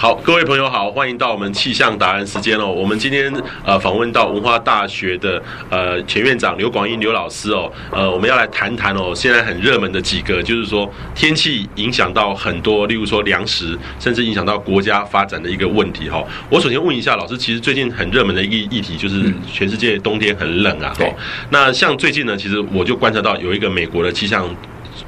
[0.00, 2.66] 好，各位朋友好，欢迎到我们气象达人时间哦。
[2.72, 3.30] 我们今天
[3.62, 16.26] 呃访问到文化大学的呃前院长刘广英刘老师哦，呃我们要来谈谈哦，现在很热门的几个，就是说天气影响到很多，例如说粮食，甚至影响到国家发展的一个问题哈、哦。
[16.48, 20.94] 我首先问一下老师，其实最近很热门的一个议题就是全世界冬天很冷啊。
[21.00, 21.14] 哦，
[21.50, 24.48] 那像最近呢，其实我就观察到有一个美国的气象。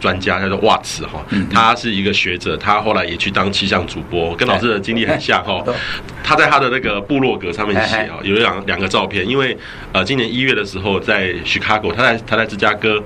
[0.02, 5.62] 专家叫做瓦茨哈，他是一个学者，他后来也去当气象主播，跟老师的经历很像哈。
[6.24, 9.56] 他在他的那个部落格上面写啊，有两两个照片，因为
[9.92, 13.00] 呃今年一月的时候在 Chicago，他在他在芝加哥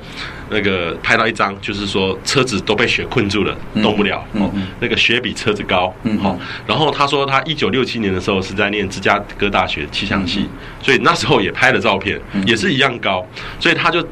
[0.49, 10.49] 那个拍到一张，就是说车子都被雪困住了，动不了哦，那个雪比车子高，好，然后他说他一九六七年的时候是在念芝加哥大学气象系，
[10.83, 13.27] 所以那时候也拍了照片，也是一样高，
[13.61, 14.03] 所以他就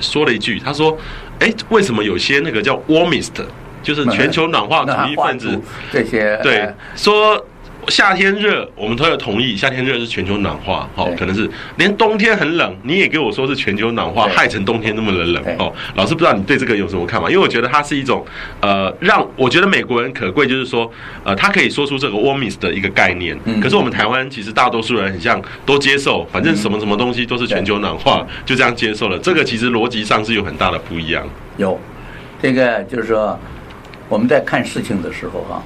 [0.00, 0.98] 说了一句，他说。
[1.40, 3.32] 哎，为什么有些那个叫 warmist，
[3.82, 5.60] 就是全球暖化主义分子
[5.92, 7.44] 这些对说
[7.88, 15.72] 夏天热，我们都要同意夏天热是全球暖化，好，可能是连冬天很冷，你也给我说是全球暖化害成冬天那么的冷哦。
[15.94, 17.28] 老师不知道你对这个有什么看法？
[17.30, 18.24] 因为我觉得它是一种
[18.60, 20.90] 呃，让我觉得美国人可贵，就是说
[21.24, 23.38] 呃，他可以说出这个 warmist 的一个概念。
[23.60, 29.18] 可是我们台湾其实大多数人很像都接受，反正什么什么东西都是全球暖化，就这样接受了。
[29.18, 31.26] 这个其实逻辑上是有很大的不一样。
[31.56, 31.78] 有，
[32.42, 33.38] 这个就是说
[34.08, 35.62] 我们在看事情的时候哈。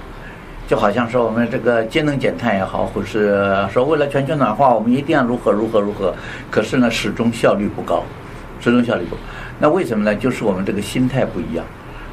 [0.68, 6.14] 就好像说我们这个节能减碳也好，或是说为了全球暖化，我们一定要如何如何如何。
[6.50, 8.04] 可是呢，始终效率不高，
[8.60, 9.22] 始终效率不高。
[9.58, 10.14] 那为什么呢？
[10.14, 11.64] 就是我们这个心态不一样。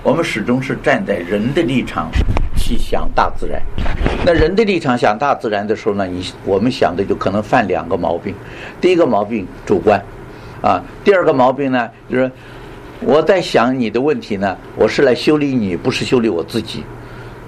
[0.01, 2.09] 我们始终是站在人的立场
[2.55, 3.61] 去想大自然。
[4.25, 8.33] 那人的立场想大自然的时候呢，你我们想的就可能犯两个毛病。
[8.79, 10.01] 第一个毛病主观，
[10.61, 12.31] 啊，第二个毛病呢，就是
[13.01, 16.85] 我在想你的问题呢，我是来修理你，不是修理我自己。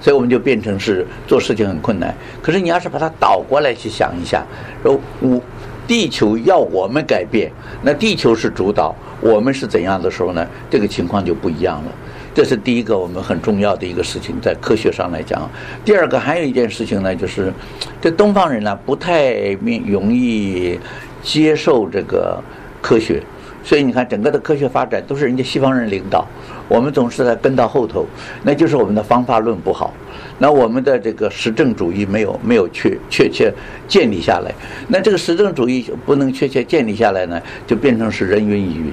[0.00, 2.14] 所以我们就变成是做事情很困难。
[2.42, 4.44] 可是你要是把它倒过来去想一下，
[4.82, 5.40] 说我
[5.86, 7.50] 地球要我们改变，
[7.82, 10.46] 那地球是主导，我们是怎样的时候呢？
[10.68, 11.92] 这个情况就不一样了。
[12.34, 15.50] 这是第一个我们很重要的一个事情，在科学上来讲。
[15.84, 17.52] 第二个还有一件事情呢，就是
[18.00, 20.78] 这东方人呢不太容易
[21.22, 22.38] 接受这个
[22.80, 23.22] 科学。
[23.64, 26.24] 所以你看，整个的科学发展都是人家西方人领导，
[26.68, 28.06] 我们总是在跟到后头，
[28.42, 29.92] 那就是我们的方法论不好，
[30.38, 33.52] 那我们的这个实证主义没有没有确确切
[33.88, 34.52] 建立下来，
[34.86, 38.92] 那这个实证主义不能确切建立下来呢，就变成是人云亦云，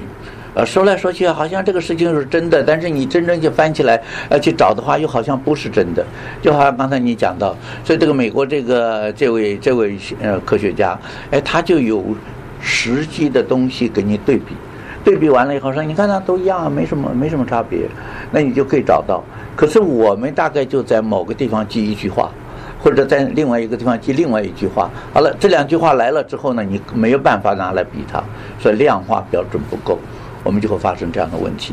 [0.54, 6.02] 呃，说来说去好像这个事情是真的，但是你真正去翻起来呃去找的话，又好像不是真的，
[6.40, 7.54] 就好像刚才你讲到，
[7.84, 10.98] 所以这个美国这个这位这位呃科学家，
[11.30, 12.02] 哎，他就有
[12.58, 14.54] 实际的东西给你对比。
[15.06, 17.86] 对比完了以后说，你看它都一样，没什么没什么差别，
[18.32, 19.22] 那你就可以找到。
[19.54, 22.28] 可是我们大概就在某个地方记一句话，
[22.82, 24.90] 或者在另外一个地方记另外一句话。
[25.14, 28.20] 好了，这两句话来了之后呢，你没有办法拿来比它，
[28.58, 29.96] 所以量化标准不够，
[30.42, 31.72] 我们就会发生这样的问题。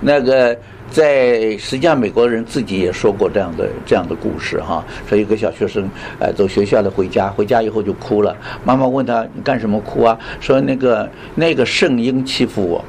[0.00, 0.58] 那个。
[0.92, 5.88] 在实际上，美国人自己也说过这样的这样的故事哈，说一个小学生，
[6.18, 8.36] 呃，走学校的回家，回家以后就哭了。
[8.62, 12.84] 妈妈问他：“你干什么哭啊？”说：“那个那个圣婴欺负我，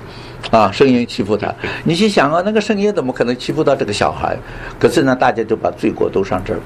[0.51, 1.53] 啊，圣婴欺负他。”
[1.85, 4.37] 你去想啊，那个圣婴怎么可能欺负到这个小孩？
[4.77, 6.59] 可是呢，大家就把罪过都上这儿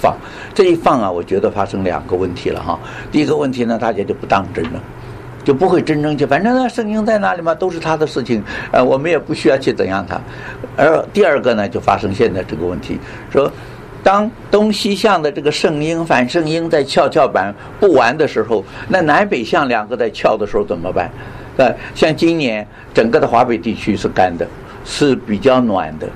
[0.00, 0.16] 放。
[0.52, 2.78] 这一放啊，我觉得发生两个问题了哈。
[3.12, 4.82] 第一个问题呢，大家就不当真了。
[5.48, 10.20] 就不会真正去，反正呢，圣婴在哪里嘛，都是他的事情，呃，我们也不需要去怎样他。
[10.76, 12.98] 而第二个呢，就发生现在这个问题，
[13.32, 13.50] 说，
[14.02, 21.10] 当东西向的这个圣婴、反圣婴在跷跷板不完的时候，那南北向两个在翘的时候怎么办？
[21.56, 24.46] 呃，像今年整个的华北地区是干的，
[24.84, 26.06] 是比较暖的，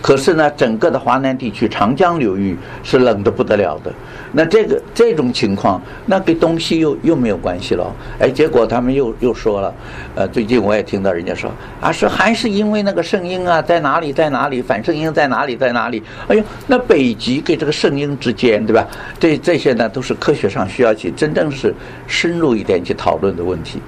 [0.00, 3.92] 可是呢，整个的华南地区长江流域是冷得不得了的。
[4.32, 7.90] 那这个这种情况，那跟东西又又没有关系了。
[8.18, 9.74] 哎，结果他们又又说了，
[10.14, 11.50] 呃，最近我也听到人家说，
[11.80, 16.02] 啊，是还是因为那个圣婴啊，在哪里在哪里，反圣婴在哪里在哪里？
[16.28, 18.86] 哎呦，那北极跟这个圣婴之间，对吧？
[19.18, 21.74] 这这些呢，都是科学上需要去真正是
[22.06, 23.80] 深入一点去讨论的问题。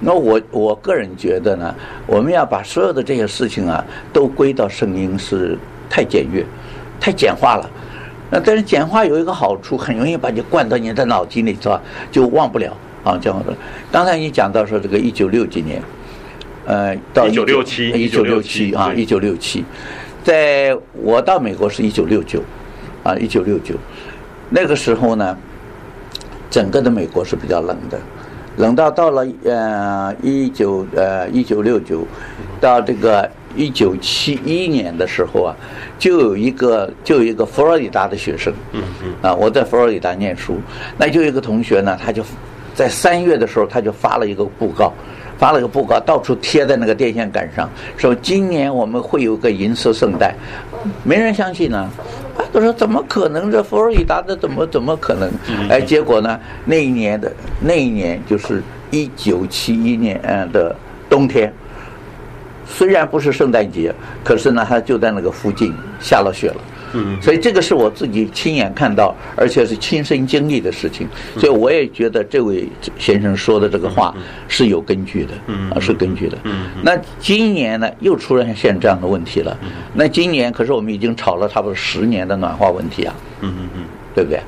[0.00, 1.74] 那我我个人觉得呢，
[2.06, 5.58] 我们要把所有的这些事情啊，都归到圣婴是
[5.88, 6.44] 太简约，
[7.00, 7.70] 太简化了。
[8.30, 11.80] 那但是简化有一个好处，很容易把你灌到你的脑筋里，是吧？
[12.10, 13.16] 就忘不了啊。
[13.22, 13.54] 这样的。
[13.90, 15.80] 刚才你讲到说这个一九六几年，
[16.66, 19.64] 呃，到一九六七，一九六七啊，一九六七，
[20.24, 22.42] 在我到美国是一九六九，
[23.04, 23.76] 啊，一九六九，
[24.50, 25.38] 那个时候呢，
[26.50, 27.98] 整个的美国是比较冷的，
[28.56, 32.06] 冷到到了呃一九呃一九六九，
[32.60, 35.54] 到这个一九七一年的时候啊，
[35.98, 40.58] 就有一个就有一个佛罗里达的学生，嗯嗯，啊，我在佛罗里达念书，
[40.98, 42.22] 那就有一个同学呢，他就
[42.74, 44.92] 在三月的时候，他就发了一个布告，
[45.38, 50.34] 发了个布告，到处贴在那个电线杆上，说今年我们会有个银色圣诞，
[51.02, 51.90] 没人相信呢，啊，
[52.52, 53.50] 都说怎么可能？
[53.50, 55.30] 这佛罗里达的怎么怎么可能？
[55.68, 60.20] 哎，结果呢，那一年的那一年就是一九七一年
[60.52, 60.74] 的
[61.08, 61.52] 冬天。
[62.68, 63.94] 虽然不是圣诞节，
[64.24, 66.56] 可是呢，他就在那个附近下了雪了。
[66.92, 71.06] 嗯，所以这个是我自己亲眼看到，而且是亲身经历的事情。
[71.36, 72.68] 所以我也觉得这位
[72.98, 74.14] 先生说的这个话
[74.48, 76.38] 是有根据的，嗯，是根据的。
[76.44, 79.56] 嗯，那今年呢，又出现这样的问题了。
[79.94, 83.14] 那今年可是我们已经炒了差不多十年的暖化问题啊。
[83.40, 83.82] 嗯嗯嗯，
[84.14, 84.40] 对不对？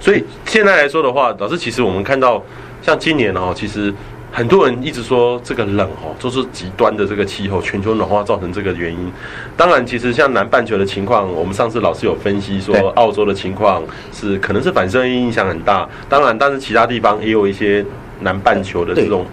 [0.00, 2.42] 所以现在来说的话，老师，其实我们看到
[2.80, 3.92] 像今年哦，其实。
[4.32, 9.12] 很多人一直说这个冷哦，都是极端的这个气候，全球暖化造成这个原因。
[9.56, 15.86] 当然，其实像南半球的情况，我们上次老师有分析说，澳洲的情况是可能是反射音影响很大。
[16.08, 17.84] 当然，但是其他地方也有一些。
[18.22, 19.26] 南半球的这种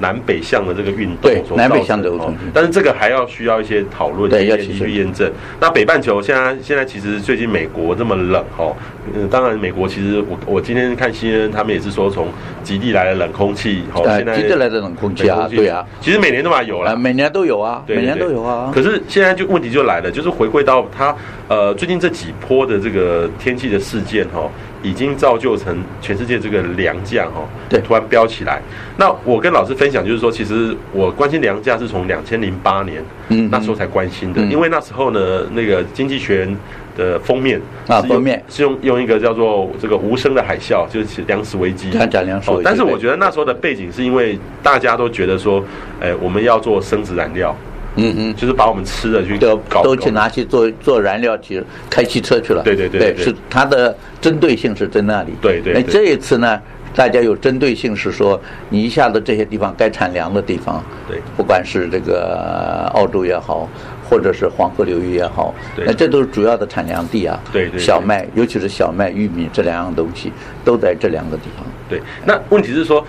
[0.00, 5.30] 南北向的这个运动，对南北向的运动，但是这个还要需要一些讨论，对，要去验证。
[5.60, 8.76] 那北半球现在现在其实最近美国这么冷哦，
[9.14, 12.28] 嗯，当然美国其实我我今天看新闻，他们也是说从
[12.62, 18.70] 极地来的冷空气，哦，现在极地来的冷空气啊，对啊，其实每年都嘛有了，每年都有啊，每年都有啊。
[18.74, 21.14] 可是现在就问题就来了，就是回归到它
[21.48, 24.50] 呃最近这几波的这个天气的事件哈。
[24.84, 28.60] 已经造就成全世界这个粮价哈，对，突然飙起来。
[28.98, 36.56] 那我跟老师分享，就是说，其实我关心粮价是从两千零八年，嗯，那时候才关心的，因为那时候呢，那个经济学人
[36.96, 37.58] 的封面
[37.88, 42.62] 啊，封面是用用一个叫做这个无声的海啸，就是粮食危机，讲粮食危机。
[42.62, 45.64] 但是我觉得那时候的背景是因为大家都觉得说，
[46.00, 47.56] 哎，我们要做生殖燃料。
[47.96, 52.62] 嗯嗯，就是把我们吃的去都都去拿去做做燃料去开汽车去了。
[52.62, 55.32] 对对对，对，是它的针对性是在那里。
[55.40, 55.74] 对对。
[55.74, 56.60] 那这一次呢，
[56.94, 63.68] 大家有针对性是说，你一下子这些地方该产粮的地方，对，不管是这个澳洲也好，
[64.10, 65.54] 或者是黄河流域也好，
[65.86, 67.40] 那这都是主要的产粮地啊。
[67.52, 67.78] 对对。
[67.78, 70.32] 小麦，尤其是小麦、玉米这两样东西，
[70.64, 71.64] 都在这两个地方。
[71.88, 72.00] 对。
[72.24, 73.06] 那问题是说。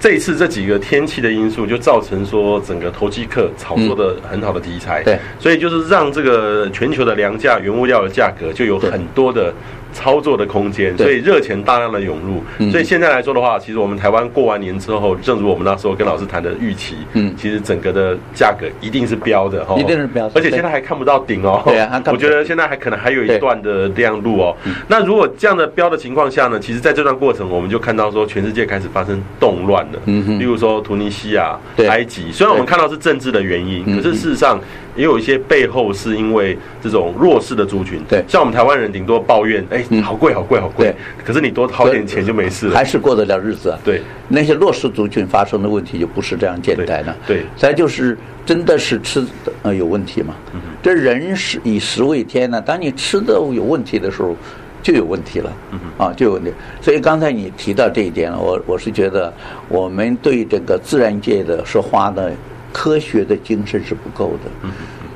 [0.00, 9.52] 这一次这几个天气的因素，就造成说整个投机客炒作的很好的题材，对，所以就是让这个全球的粮价、原物料的价格就有很多的。
[9.92, 24.56] 操作的空间，所以热钱大量的涌入，所以现在来说的话，其实我们台湾过完年之后，正如我们那时候跟老师谈的预期，嗯，其实整个的价格一定是飙的哈，一定是飙，而且现在还看不到顶哦，对啊，我觉得现在还可能还有一段的这样路哦。
[24.86, 31.58] 那如果这样的飙的情况下呢，其实在这段过程，我们就看到说全世界开始发生动乱了，嗯哼，例如说突尼西亚、
[31.88, 34.60] 埃及，虽然我们看到是政治的原因，可是事实上。
[34.96, 40.94] 也有一些背后是因为这种弱势的族群，对，像我们台湾人顶多抱怨，哎，好贵，好贵，好贵。
[41.24, 43.78] 可是你多掏点钱就没事了，还是过得了日子啊。
[43.84, 47.14] 对，那些弱势族群发生的问题就不是这样简单的。
[47.26, 49.24] 对，再就是真的是吃
[49.62, 50.34] 呃有问题嘛。
[50.82, 54.36] 这人是以食为天呢，当你吃的有问题的时候，
[54.82, 55.52] 就有问题了。
[55.72, 56.52] 嗯啊，就有问题。
[56.80, 59.32] 所以刚才你提到这一点，我我是觉得
[59.68, 62.32] 我们对这个自然界的说话的。
[62.70, 64.68] 科学的精神是不够的，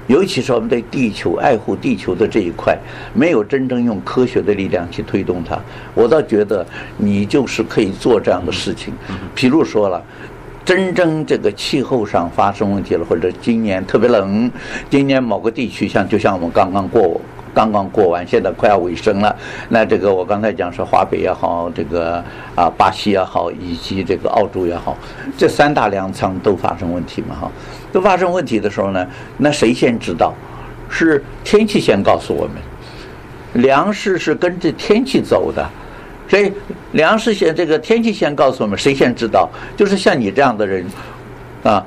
[0.06, 2.76] 尤其是我们对地球爱护地球的这一块，
[3.14, 5.58] 没有真正用科学的力量去推动它。
[5.94, 8.93] 我倒觉得你就是可以做这样的事情，
[9.36, 10.03] 譬如说了，
[10.65, 14.50] 真正这个气候上发生问题了，或者今年特别冷，
[14.91, 17.20] 今年某个地区像就像我们刚刚过。
[17.55, 19.35] 刚刚过完，现在快要尾声了。
[19.69, 22.23] 那这个我刚才讲是华北也好，这个
[22.55, 24.97] 啊巴西也好，以及这个澳洲也好，
[25.37, 27.51] 这三大粮仓都发生问题嘛哈，
[27.93, 29.06] 都发生问题的时候呢，
[29.37, 30.32] 那谁先知道？
[30.89, 35.67] 是天气先告诉我们，粮食是跟着天气走的，
[36.29, 36.53] 所以
[36.93, 39.49] 粮食先这个天气先告诉我们，谁先知道？
[39.77, 40.85] 就是像你这样的人，
[41.63, 41.85] 啊。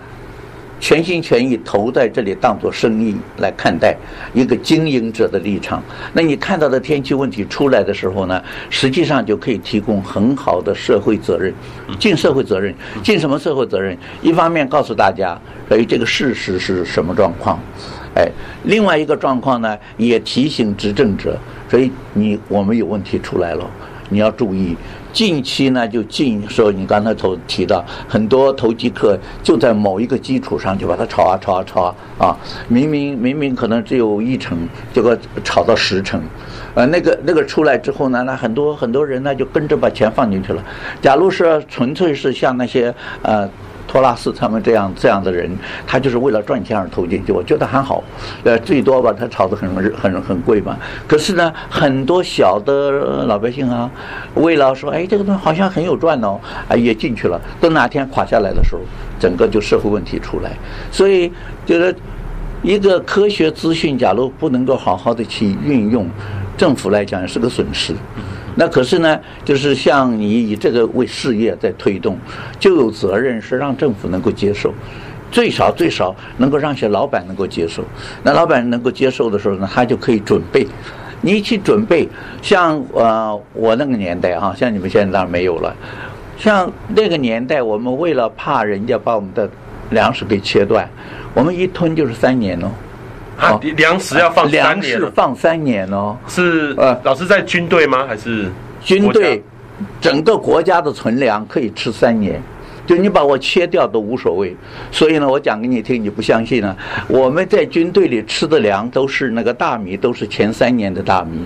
[0.86, 3.98] 全心全意投在这里，当做生意来看待，
[4.36, 5.82] 一个经营者的立场。
[6.14, 8.40] 那你看到的天气问题出来的时候呢，
[8.70, 11.52] 实际上就可以提供很好的社会责任，
[11.98, 13.98] 尽社会责任，尽什么社会责任？
[14.22, 15.36] 一方面告诉大家，
[15.68, 17.60] 所以，这个事实是什么状况？
[18.16, 18.30] 哎，
[18.66, 21.36] 另外一个状况呢，也提醒执政者，
[21.68, 23.68] 所以你我们有问题出来了，
[24.10, 24.78] 你要注意。
[25.16, 34.58] 近期呢，就进说，你刚才投提到很多投机客就在某一个基础上就把它炒啊炒啊炒啊啊，明明明明可能只有一成，
[34.94, 36.22] 结果炒到十成，
[36.74, 40.62] 呃，那个那个出来之后呢，那很多很多人呢就跟着把钱放进去了。
[41.02, 43.50] 假如是纯粹是像那些呃。
[43.96, 45.50] 托拉斯他们这样这样的人，
[45.88, 48.04] 他就是为了赚钱而投进去，我觉得还好，
[48.44, 50.78] 呃，最多吧，他炒得很很很贵嘛。
[51.08, 52.92] 可是呢，很多小的
[53.24, 53.90] 老百姓啊，
[54.34, 56.38] 为了说，哎，这个东西好像很有赚哦，
[56.68, 57.40] 啊，也进去了。
[57.62, 58.82] 等哪天垮下来的时候，
[59.18, 60.52] 整个就社会问题出来。
[60.92, 61.32] 所以，
[61.66, 61.96] 就是
[62.64, 66.06] 一个科学资讯，假如不能够好好的去运用，
[66.58, 67.96] 政府来讲是个损失。
[68.56, 72.18] 那可是呢，就是像你以这个为事业在推动，
[72.60, 74.74] 就有责任是让政府能够接受，
[75.32, 77.84] 最少最少能够让一些老板能够接受。
[78.24, 80.66] 那老板能够接受的时候呢，他就可以准备。
[81.22, 82.08] 你去准备，
[82.42, 85.76] 像呃我那个年代啊，像你们现在当然没有了。
[86.38, 89.50] 像那个年代，我们为了怕人家把我们的
[89.90, 90.88] 粮食给切断，
[91.34, 92.70] 我们一吞就是三年哦。
[93.38, 96.16] 啊，粮食要放三年，粮食放三年哦。
[96.28, 98.06] 是呃，老师在军队吗？
[98.08, 98.50] 还是
[98.82, 99.44] 军队？
[100.00, 102.42] 整个国家的存粮可以吃三年，
[102.88, 104.56] 就你把我切掉都无所谓。
[104.90, 106.74] 所以呢，我讲给你听，你不相信呢？
[107.10, 111.46] 我们在军队里吃的粮都是那个大米，都是前三年的大米。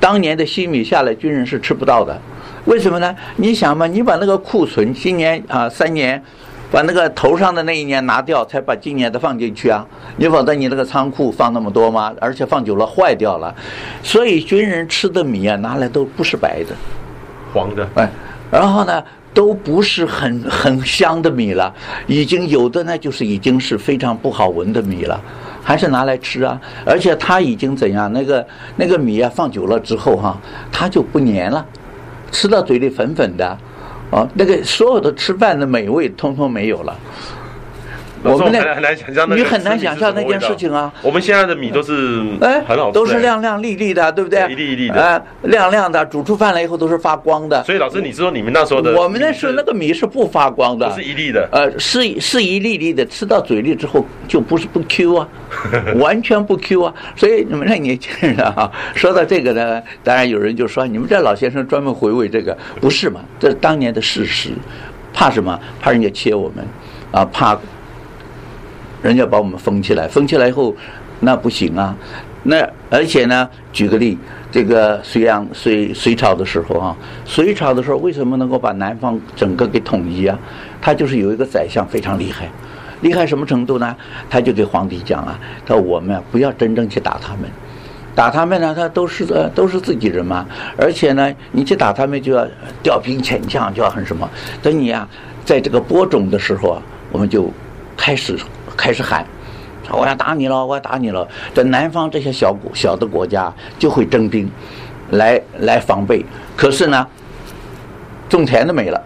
[0.00, 2.20] 当年的新米下来，军人是吃不到的。
[2.64, 3.14] 为什么呢？
[3.36, 6.20] 你想嘛，你把那个库存，今年啊三年。
[6.74, 9.86] 把那个头上的那一年拿掉，才把今年的放进去啊！
[10.16, 12.12] 你否则你那个仓库放那么多吗？
[12.20, 13.54] 而且放久了坏掉了，
[14.02, 16.74] 所以军人吃的米啊，拿来都不是白的，
[17.52, 17.88] 黄的。
[17.94, 18.10] 哎，
[18.50, 19.00] 然后呢，
[19.32, 21.72] 都不是很很香的米了，
[22.08, 25.22] 已经有的呢，就是已经是非常不好闻的米了，
[25.62, 26.60] 还是拿来吃啊！
[26.84, 28.12] 而且它已经怎样？
[28.12, 30.40] 那个那个米啊，放久了之后哈、啊，
[30.72, 31.64] 它就不粘了，
[32.32, 33.56] 吃到嘴里粉粉的。
[34.14, 36.96] 哦，那个所有的吃饭的美味通通没有了。
[38.24, 40.92] 我们那很难想象，你很难想象那件事情啊。
[41.02, 44.50] 我们现在的米都是哎，很好吃，都是亮亮丽丽的，对不对？
[44.50, 47.62] 一粒一粒的，哎，亮亮的，煮出饭来以后都是发光的。
[47.64, 48.94] 所以老师，你是说你们那时候的？
[48.98, 51.48] 我们那时候那个米是不发光的，是一粒的。
[51.52, 55.28] 呃，是是一粒粒的，吃到嘴里之后就不是不 Q 啊，
[55.96, 56.94] 完全不 Q 啊。
[57.14, 63.20] 所以你们这年轻人啊， 说到这个呢，当然有人就说你们这老先生专门回味这个，不是嘛？
[63.38, 64.50] 这是当年的事实，
[65.12, 65.58] 怕什么？
[65.80, 66.64] 怕人家切我们
[67.12, 67.58] 啊，怕。
[69.04, 70.74] 人家把我们封起来，封起来以后，
[71.20, 71.94] 那不行啊。
[72.42, 74.18] 那而且呢，举个例，
[74.50, 76.96] 这个隋炀隋隋朝的时候啊，
[77.26, 80.38] 隋朝的时候为什么能够把南方整个给统一啊？
[80.80, 82.48] 他就是有一个宰相非常厉害，
[83.02, 83.94] 厉害什么程度呢？
[84.30, 87.42] 他就给皇帝讲啊，他说我们啊不要真正去打他们，
[88.14, 90.46] 打他们呢，他都是呃都是自己人嘛。
[90.78, 92.46] 而且呢，你去打他们就要
[92.82, 94.26] 调兵遣将，就要很什么。
[94.62, 95.06] 等你啊，
[95.44, 96.82] 在这个播种的时候啊，
[97.12, 97.50] 我们就
[97.98, 98.38] 开始。
[98.76, 99.24] 开始喊，
[99.90, 101.26] 我要打你了，我要打你了。
[101.54, 104.50] 在南方这些小国小的国家就会征兵，
[105.10, 106.24] 来来防备。
[106.56, 107.06] 可是呢，
[108.28, 109.02] 种田的没了。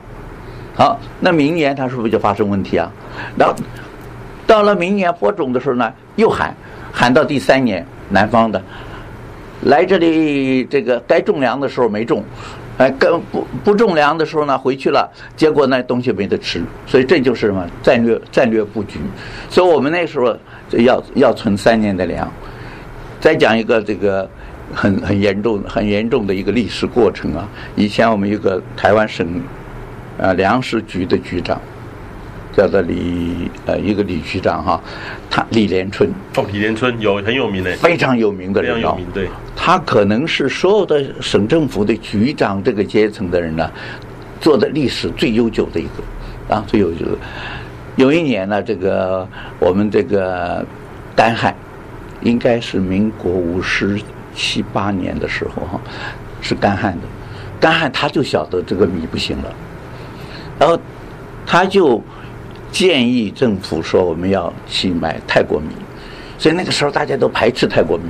[0.74, 2.90] 好，那明年他是不是就发生问题啊？
[3.36, 3.52] 那
[4.46, 6.54] 到了明年播种的时候呢，又喊，
[6.92, 8.62] 喊到第三年，南方的
[9.62, 12.22] 来这里，这个该种粮的时候没种。
[12.78, 19.00] 哎，跟不不种粮的时候呢，回去了，结果那东西没得吃，所以这就是什么战略战略布局。
[19.50, 20.36] 所以我们那时候
[20.70, 22.30] 要要存三年的粮。
[23.20, 24.30] 再讲一个这个
[24.72, 29.42] 很很严重很严重的一个历史过程啊，以前我们有个台湾省
[30.20, 31.60] 啊粮食局的局长。
[32.58, 34.80] 叫做李呃一个李局长哈，
[35.30, 39.28] 他李连春哦，李连春有很有名的，非常有名的人，非常有名对。
[39.54, 43.70] 他可能是所有的省政府的局长这个阶层的人呢，
[44.40, 47.12] 做的历史最悠久的一个啊，最悠久的。
[47.94, 49.24] 有一年呢，这个
[49.60, 50.66] 我们这个
[51.14, 51.54] 干旱，
[52.22, 54.00] 应该是民国五十
[54.34, 55.80] 七八年的时候哈，
[56.40, 57.06] 是干旱的，
[57.60, 59.54] 干旱他就晓得这个米不行了，
[60.58, 60.76] 然后
[61.46, 62.02] 他就。
[62.70, 65.68] 建议政府说我们要去买泰国米，
[66.38, 68.04] 所以那个时候大家都排斥泰国米，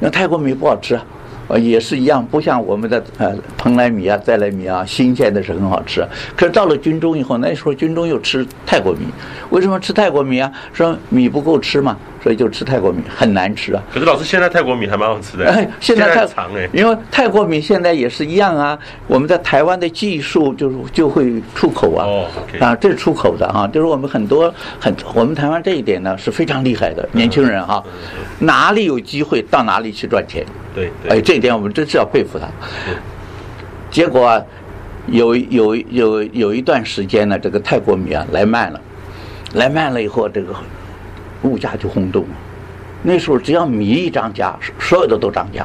[0.00, 1.04] 那泰国米不好吃啊，
[1.48, 6.06] 呃也是一样，不像我们的呃蓬莱米啊、再来米啊，新鲜的是很好吃。
[6.36, 9.06] 可是到了军中以后，那时候军中又吃泰国米，
[9.50, 10.52] 为什么吃泰国米啊？
[10.72, 11.96] 说米不够吃嘛。
[12.20, 13.82] 所以就吃泰国米很难吃啊。
[13.94, 15.46] 可是老师，现在泰国米还蛮好吃的。
[15.46, 18.76] 哎，现在太长哎，因为泰国米现在也是一样啊。
[19.06, 22.04] 我们在台湾的技术就是就会出口啊。
[22.58, 27.82] 啊，这是出口的啊，就是我们很多很我们台湾这一点呢是非常厉害的年轻人哈，
[28.40, 30.44] 哪里有机会到哪里去赚钱。
[30.74, 30.90] 对。
[31.08, 32.46] 哎，这一点我们真是要佩服他。
[33.90, 34.44] 结果啊，
[35.06, 38.80] 有有有有一段时间呢，这个泰国米啊来慢了，
[39.54, 40.54] 来慢了以后这个。
[41.44, 42.30] 物价就轰动了，
[43.04, 45.64] 那时候只要米一涨价，所有的都涨价。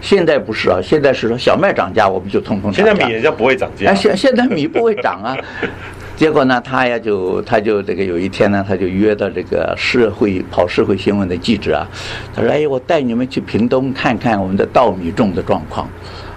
[0.00, 2.90] 现在不是啊，现在是说小麦涨价，我们就通通涨价。
[2.90, 3.90] 现在米人家不会涨价。
[3.90, 5.36] 哎，现现在米不会涨啊，
[6.22, 11.82] 结果呢，他呀就他就这个有一天呢，他就约到这个社会跑社会新闻的记者啊，
[12.32, 15.90] 他说：“哎，我带你们去屏东看看我们的稻米种的状况。”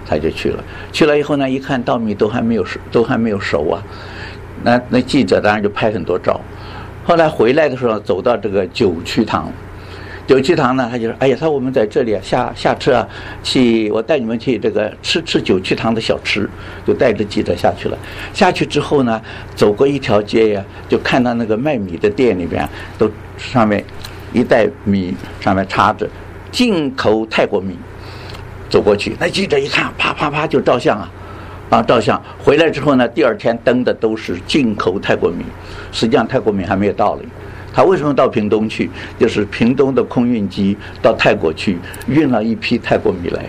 [0.10, 3.80] 他就去了，去了以后呢，一看稻米都还没有熟，都还没有熟啊。
[4.64, 6.42] 那那记者当然就拍很多照。
[7.04, 9.52] 后来回来的时候，走到这个九曲塘。
[10.28, 13.08] 九曲堂呢，他就说：“哎呀，他说我们在这里啊，下下车啊，
[13.44, 16.50] 去我带你们去这个吃吃九曲堂的小吃。”
[16.86, 17.98] 就带着记者下去了。
[18.34, 19.22] 下去之后呢，
[19.56, 22.68] 走过一条街呀，就看到那个卖米的店里边，
[22.98, 23.84] 都上面
[24.34, 26.10] 一袋米上面插着
[26.52, 27.78] “进口泰国米”。
[28.68, 31.10] 走过去，那记者一看，啪啪啪就照相啊，
[31.70, 32.20] 啊照相。
[32.44, 35.46] 回来之后呢，第二天登的都是进口泰国米，
[35.92, 37.28] 实际上泰国米还没有到哩。
[37.76, 38.90] 他为什么到屏东去？
[39.20, 41.78] 就是屏东的空运机到泰国去
[42.08, 43.46] 运了一批泰国米来，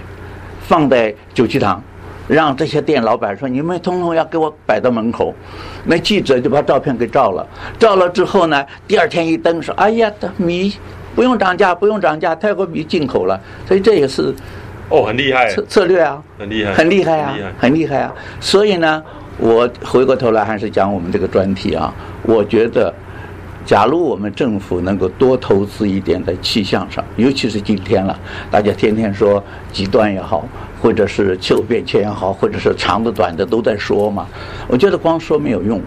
[0.63, 1.81] 放在九曲堂，
[2.27, 5.33] 让这些店老板说：“你们通通要给我摆到门口。”
[5.87, 7.47] 那记者就把照片给照了，
[7.79, 10.75] 照了之后呢，第二天一登说：“哎呀，的米
[11.15, 14.35] 不用涨价，不用涨价，泰国米进口了。”所以这也是
[14.89, 18.13] 哦，很厉害策策略啊，很厉害，很厉害啊，很厉害啊。
[18.41, 19.01] 所以呢，
[19.39, 22.93] 我回过头来还是讲我们这个专题啊，我觉得。
[23.67, 28.17] 假如我们政府能够多投资一点在气象上，尤其是今天了，
[28.49, 29.43] 大家天天说
[29.73, 30.47] 极端也好，
[30.81, 34.27] 或者是气候变迁也好，或者是长的短的都在说嘛。
[34.69, 35.81] 我觉得光说没有用，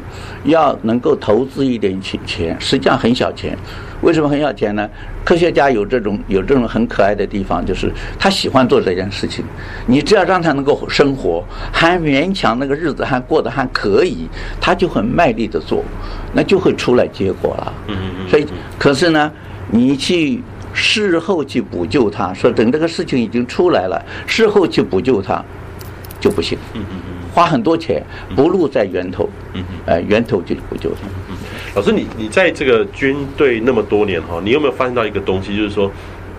[0.45, 3.57] 要能够投资一点钱钱，实际上很小钱。
[4.01, 4.89] 为什么很小钱呢？
[5.25, 9.43] 科学家有这种有这种很可爱的地方，就是他喜欢做这件事情。
[9.85, 14.25] 你只要让他能够生活，还勉强那个日子还过得还可以，
[14.61, 15.83] 他就很卖力的做，
[16.33, 17.73] 那就会出来结果了。
[17.87, 18.29] 嗯嗯嗯。
[18.29, 19.29] 所以，可是呢，
[19.69, 20.41] 你去
[20.79, 25.43] 事后去补救他，说等这个事情已经出来了，事后去补救他，
[26.21, 26.57] 就不行。
[26.73, 27.29] 嗯嗯嗯。
[27.33, 28.01] 花很多钱，
[28.35, 29.29] 不露在源头。
[29.53, 29.75] 嗯嗯。
[29.85, 31.01] 呃，源头去补救他。
[31.29, 31.35] 嗯。
[31.75, 35.91] 老师，你你在这个军队那么多年哈，你有没有发现到一个东西，就是说，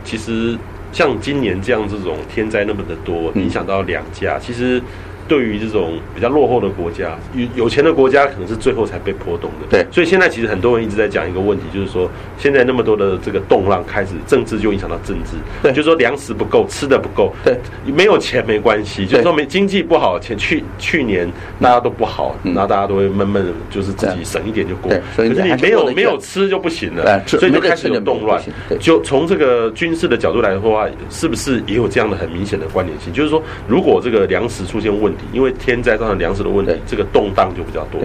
[0.03, 0.57] 其实
[0.91, 4.83] 像今年这样这种天灾那么的多，影响到两家，其实。
[5.31, 9.67] 对于这种比较落后的国家，有有钱的国家可能是最后才被波动的。
[9.71, 15.37] 对，所以现在其实很多人一直在讲一个问题，就是说现在那么多的这个动乱开始，政治就影响到政治。
[15.63, 17.33] 对，就是说粮食不够，吃的不够。
[17.45, 24.91] 对，没有钱没关系，就是说没经济不好，钱去去年大家都不好，然后大家都会闷闷的，就是自己省一点就过。
[24.91, 28.43] 对，可是你没有没有吃就不行了，所以就开始有动乱。
[28.81, 33.13] 就从这个军事的角度来说的话，是不是也有这样的很明显的关联性？
[33.13, 38.01] 就是说，如果这个粮食出现问题，因为天灾造成粮食的问题，这个动荡就比较多。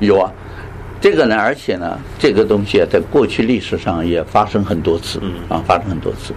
[0.00, 0.32] 有啊，
[1.00, 6.34] 这个呢，而且呢，这个东西啊，在过去历史上也发生很多次，嗯啊，发生很多次。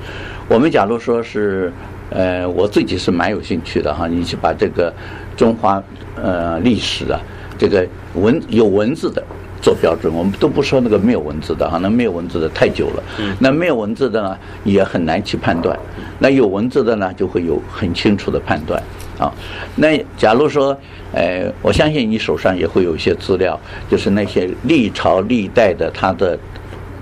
[0.47, 1.71] 我们假如说是，
[2.09, 4.93] 呃，我自己是蛮有兴趣的哈，你去把这个
[5.35, 5.81] 中华
[6.15, 7.19] 呃历史啊，
[7.57, 9.23] 这个文有文字的。
[9.61, 13.03] 做标准，我们都不说那个没有文字的哈，那没有文字的太久了。
[13.39, 15.75] 那没有文字的呢，也很难去判断。
[16.19, 18.79] 那有文字的呢，就会有很清楚的判断。
[19.19, 19.31] 啊，
[19.75, 20.77] 那假如说，
[21.13, 26.37] 呃，我相信你手上也会有一些资料，就是那些历朝历代的它的。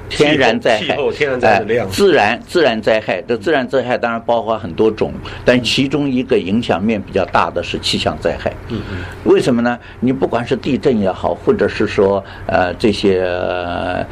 [0.09, 0.95] 天然灾害，
[1.41, 5.11] 哎，自然自然灾害，这自然灾害当然包括很多种，
[5.43, 8.53] 但其中一个影响面比较大的是气象灾害。
[8.69, 8.97] 嗯嗯。
[9.23, 9.79] 为什么呢？
[10.01, 14.05] 你不管是地震也好，或者是说呃这些呃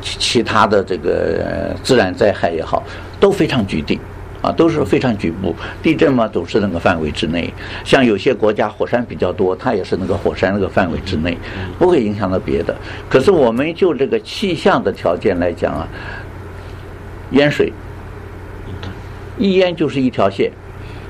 [0.00, 2.82] 其其他的这个自然灾害也好，
[3.20, 4.00] 都非常局地。
[4.42, 7.52] 啊，都是非常局部，地震嘛，都是那个范围之内。
[7.84, 11.36] 像有些国家火山比较多，它也是那个火山那个范围之内，
[11.78, 12.76] 不会影响到别的。
[13.08, 15.88] 可是我们就这个气象的条件来讲啊，
[17.30, 17.72] 淹水，
[19.38, 20.52] 一淹就是一条线，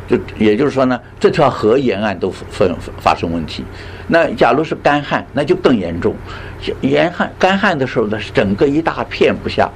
[0.08, 2.66] 就也就是说呢，这条河沿岸都发
[2.98, 3.64] 发生问题。
[4.08, 6.14] 那假如是干旱，那就更严重。
[6.80, 9.70] 严旱干旱的时候呢，是整个一大片不下。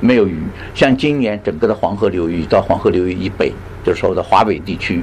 [0.00, 0.38] 没有雨，
[0.74, 3.52] 像今年整个的黄河流域到黄河流域以北，
[3.84, 5.02] 就是说的华北地区，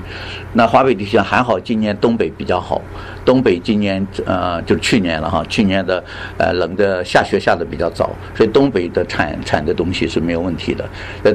[0.53, 2.81] 那华北地区还好，今年东北比较好，
[3.25, 6.03] 东北今年呃就是去年了哈，去年的
[6.37, 10.87] 呃冷的下雪下的比较早，所以东北的产产的东西是没有问题的，
[11.23, 11.33] 呃，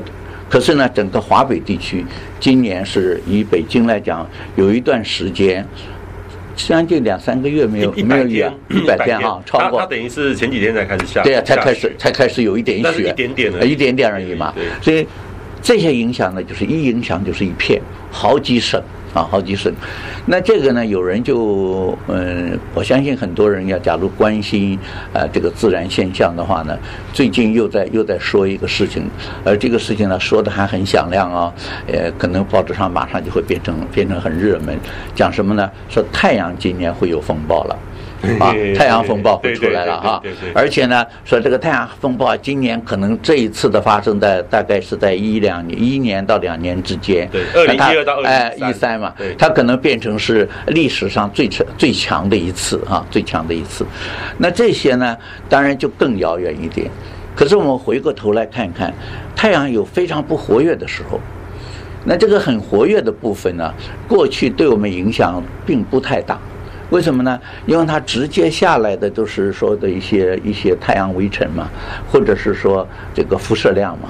[0.48, 2.04] 可是呢，整个华北地区
[2.38, 5.66] 今年是以北京来讲，有一段时间。
[6.66, 9.80] 将近两三个月没有没有雨，一百天啊，超过。
[9.80, 11.22] 它等于是前几天才开始下。
[11.22, 14.52] 对啊，才开始才开始有一点雪，一点点的，一点点而已嘛。
[14.82, 15.06] 所以
[15.62, 18.82] 这些影响呢，就是一影响就是一片，好几省。
[19.14, 19.72] 啊，好几省，
[20.26, 24.78] 那这个呢，有人就嗯，我相信很多人要假如关心
[25.12, 26.78] 啊、呃、这个自然现象的话呢，
[27.12, 29.08] 最近又在又在说一个事情，
[29.44, 31.52] 而这个事情呢说的还很响亮啊、
[31.86, 34.78] 呃，可能报纸上马上就会变成变成很热门，
[35.14, 35.70] 讲什么呢？
[35.88, 37.76] 说太阳今年会有风暴了。
[38.40, 40.22] 啊，太阳风暴会出来了哈。
[40.54, 47.28] 而且呢，说这个太阳风暴今年可能这一次的发生在大概是在一两年一年到两年之间。
[47.30, 53.86] 对，二零一二到二零哎一三嘛，它可能变成是历史上最强最强的一次啊，最强的一次。
[54.36, 55.16] 那这些呢，
[55.48, 56.90] 当然就更遥远一点。
[57.36, 58.92] 可是我们回过头来看看，
[59.36, 61.20] 太阳有非常不活跃的时候。
[62.04, 63.72] 那这个很活跃的部分呢，
[64.08, 66.38] 过去对我们影响并不太大，
[66.90, 67.38] 为什么呢？
[67.66, 71.68] 因为它直接下来的都是说的一些一些太阳微尘嘛，
[72.10, 74.08] 或者是说这个辐射量嘛，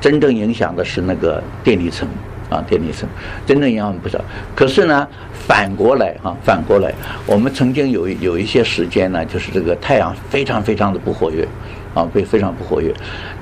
[0.00, 2.08] 真正影响的是那个电离层
[2.50, 3.08] 啊，电离层
[3.46, 4.18] 真正影响不少。
[4.54, 5.08] 可是呢，
[5.46, 6.92] 反过来哈，反过来，
[7.26, 11.46] 我们曾经有有一些时间呢，就是这个太阳非常非常的不活跃。
[11.94, 12.90] 啊，被非常不活跃。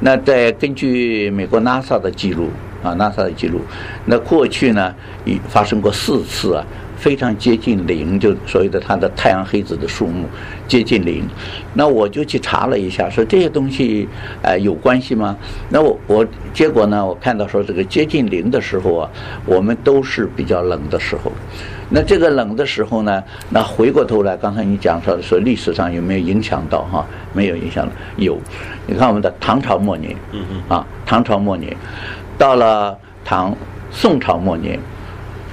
[0.00, 2.50] 那在根据美国 NASA 的记录
[2.82, 3.60] 啊，NASA 的记录，
[4.06, 4.92] 那过去呢，
[5.24, 6.66] 已发生过四次啊，
[7.00, 10.26] 非常接近零，就所谓的它的太阳黑子的数目
[10.68, 11.26] 接近零。
[11.72, 14.06] 那我就去查了一下，说这些东西
[14.42, 15.34] 呃有关系吗？
[15.70, 19.10] 那我我结果呢，我看到说这个接近零的时候啊，
[19.46, 21.32] 我们都是比较冷的时候。
[21.88, 27.04] 那这个冷的时候呢，那回过头来，刚才你讲说说历史上有没有影响到哈？
[27.32, 28.38] 没有影响的，有。
[28.86, 31.74] 你看我们的唐朝末年，嗯嗯，啊，唐朝末年，
[32.36, 33.56] 到了唐
[33.90, 34.78] 宋朝末年，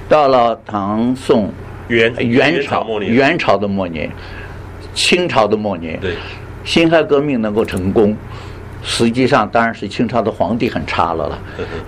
[0.08, 1.52] 到了唐宋
[1.88, 4.10] 元元朝元朝的末年，
[4.94, 6.14] 清朝的末年，对，
[6.64, 8.16] 辛亥革命能够成功，
[8.82, 11.38] 实际上当然是清朝的皇帝很差了了，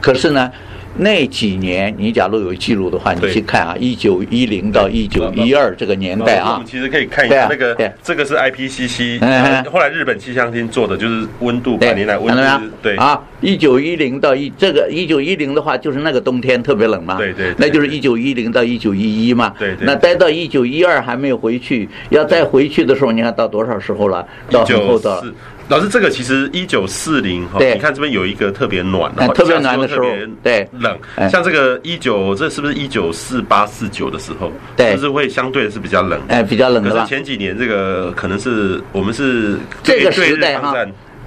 [0.00, 0.50] 可是呢。
[0.96, 6.54] 那几年，你假如有记录的话，你去看啊，一九一零到一九一二这个年代啊。
[6.54, 12.66] 我们其实可以看一下那个，这个是 IPCC，后来日本气象厅做的，就是温度百年来温度。
[12.82, 17.16] 对啊，一九一零到一这个一九一零的话，就是那个冬天特别冷嘛。
[17.16, 17.54] 对对。
[17.56, 19.54] 那就是一九一零到一九一一嘛。
[19.58, 19.86] 对对。
[19.86, 24.26] 那待到一九一二还没有回去，要再回去的时候，你看到多少时候了？
[24.50, 25.22] 到很后头。
[25.70, 30.04] 老师，这个其实一九四零哈，你看这边有一个特别暖的，特别暖的时候，
[30.42, 30.98] 对，冷。
[31.30, 34.50] 像这个一九，这是不是一九四八四九的时候？
[34.76, 36.90] 对，就是会相对的是比较冷，哎，比较冷的。
[36.90, 40.74] 可是前几年这个可能是我们是这个时代哈，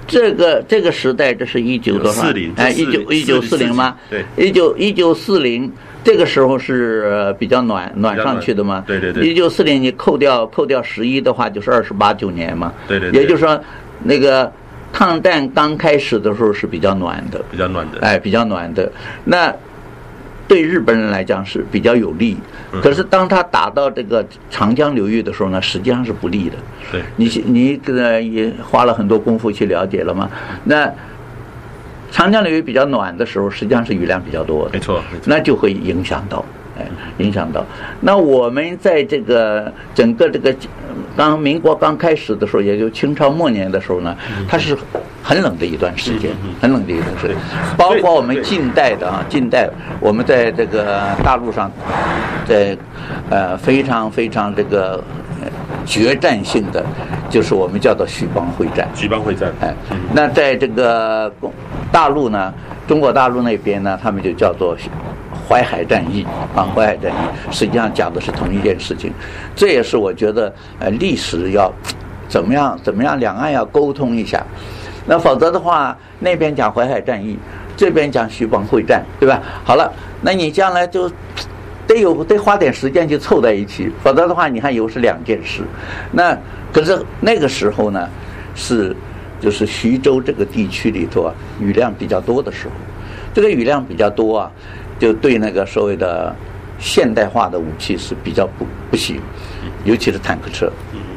[0.06, 2.24] 这个这个时代，这是一九多少？
[2.24, 3.96] 四零，哎，一九一九四零吗？
[4.10, 5.72] 对，一九一九四零
[6.04, 8.84] 这个时候是比较暖暖上去的嘛？
[8.86, 9.26] 对对对。
[9.26, 12.74] 一九四零你扣掉扣掉十一的话，就是二十八九年嘛？
[12.86, 13.10] 对对。
[13.12, 13.58] 也就是说。
[14.04, 14.50] 那个
[14.92, 18.90] 抗战刚开始的时候是比较暖的，比较暖的，哎，比较暖的。
[19.24, 19.52] 那
[20.46, 22.36] 对日本人来讲是比较有利，
[22.82, 26.56] 可是当他打到这个长江流域的时候呢，实际上是不利的。
[26.92, 30.30] 对，你你这个也花了很多功夫去了解了嘛？
[30.64, 30.92] 那
[32.12, 36.44] 长江流域比较暖的时候，实际上是雨量比较多的，没错，那就会影响到。
[36.78, 36.86] 哎，
[37.18, 37.64] 影响到。
[38.00, 40.54] 那我们在这个整个这个
[41.16, 44.16] 刚民国刚开始的时候，也就清朝末年的时候呢，
[44.48, 44.76] 它是
[45.22, 47.36] 很冷的一段时间，很冷的一段时间。
[47.76, 51.70] 包括我们近代的啊，近代我们在这个大陆上，
[52.44, 52.76] 在
[53.30, 55.02] 呃非常非常这个
[55.86, 56.84] 决战性的，
[57.30, 58.88] 就是我们叫做许邦会战。
[58.94, 59.52] 许邦会战。
[59.60, 59.72] 哎，
[60.12, 61.32] 那在这个
[61.92, 62.52] 大陆呢，
[62.88, 64.76] 中国大陆那边呢，他们就叫做。
[65.48, 69.12] 淮海战役啊，淮海战役实际上讲的是同一件事情，
[69.54, 71.72] 这也是我觉得呃历史要
[72.28, 74.44] 怎么样怎么样，两岸要沟通一下，
[75.06, 77.38] 那否则的话，那边讲淮海战役，
[77.76, 79.40] 这边讲徐蚌会战，对吧？
[79.64, 81.10] 好了，那你将来就
[81.86, 85.62] 得有得花点时间去凑在一起，否则的话，你看又是两件事。
[86.10, 86.36] 那
[86.72, 88.08] 可是那个时候呢，
[88.54, 88.96] 是
[89.40, 92.72] 就是徐州这个地区里头啊，雨量比较多的时候，
[93.34, 94.50] 这个雨量比较多啊。
[94.98, 96.34] 就对那个所谓的
[96.78, 99.20] 现代化的武器是比较不不行，
[99.84, 100.70] 尤其是坦克车，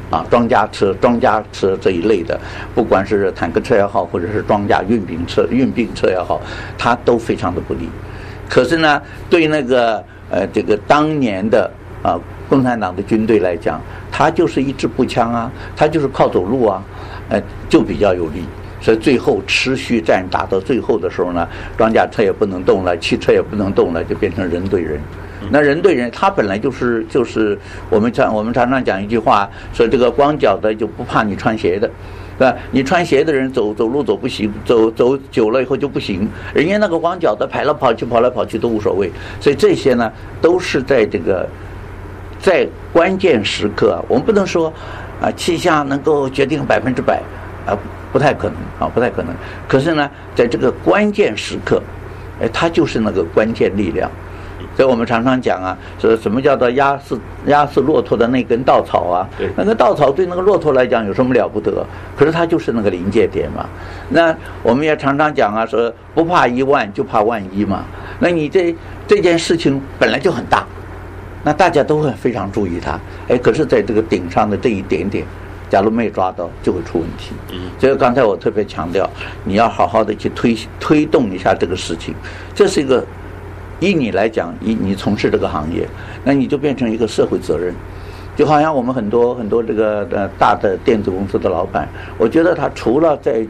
[0.09, 2.39] 啊，装甲车、装甲车这一类的，
[2.73, 6.41] 不管是坦克车也好，或者是装甲运兵车、运兵车也好，
[6.77, 7.89] 它都非常的不利。
[8.49, 11.69] 可是呢，对那个呃这个当年的
[12.01, 16.81] 啊共产党的军队来讲，它就是一支步枪啊，它就是靠走路啊，
[17.29, 18.43] 呃就比较有利。
[18.79, 24.99] 所以最后持续战打到最后的时候呢，装甲车也不能动了，汽车也不能动了，就变成人对人。
[25.49, 27.57] 那人对人，他本来就是就是
[27.89, 31.89] 我们常我们常常讲一句话，说这个光脚的就不怕你穿鞋的，
[32.37, 32.57] 对吧？
[32.71, 36.27] 你穿鞋的人走走路走不行，走走久了以后就不行。
[36.53, 39.09] 人家那个光脚的跑来跑去跑来跑去都无所谓。
[39.39, 40.11] 所以这些呢，
[40.41, 41.47] 都是在这个
[42.39, 44.73] 在关键时刻，我们不能说
[45.21, 47.21] 啊气象能够决定百分之百
[47.65, 47.77] 啊。
[48.11, 49.33] 不太可能啊，不太可能。
[49.67, 51.81] 可是呢，在这个关键时刻，
[52.41, 54.09] 哎，它就是那个关键力量。
[54.75, 59.27] 所以我们常常讲啊，说什么叫做压死压死骆驼的那根稻草啊？
[59.35, 61.83] 对，那个稻草对那个骆驼来讲有什么了不得？
[62.15, 63.65] 可是它就是那个临界点嘛。
[64.09, 67.85] 那我们也常常讲啊，说不怕一万，就怕万一嘛。
[68.19, 68.75] 那你这
[69.07, 70.63] 这件事情本来就很大，
[71.43, 72.99] 那大家都会非常注意它。
[73.29, 75.25] 哎，可是在这个顶上的这一点点，
[75.69, 77.33] 假如没有抓到，就会出问题。
[77.51, 79.09] 嗯，所以刚才我特别强调，
[79.43, 82.13] 你要好好的去推推动一下这个事情，
[82.53, 83.05] 这是一个。
[83.79, 85.87] 以你来讲，以你从事这个行业，
[86.23, 87.71] 那你就变成一个社会责任，
[88.35, 93.45] 就好像我们很多很多这个呃大的电子公司的老板，我觉得他除了在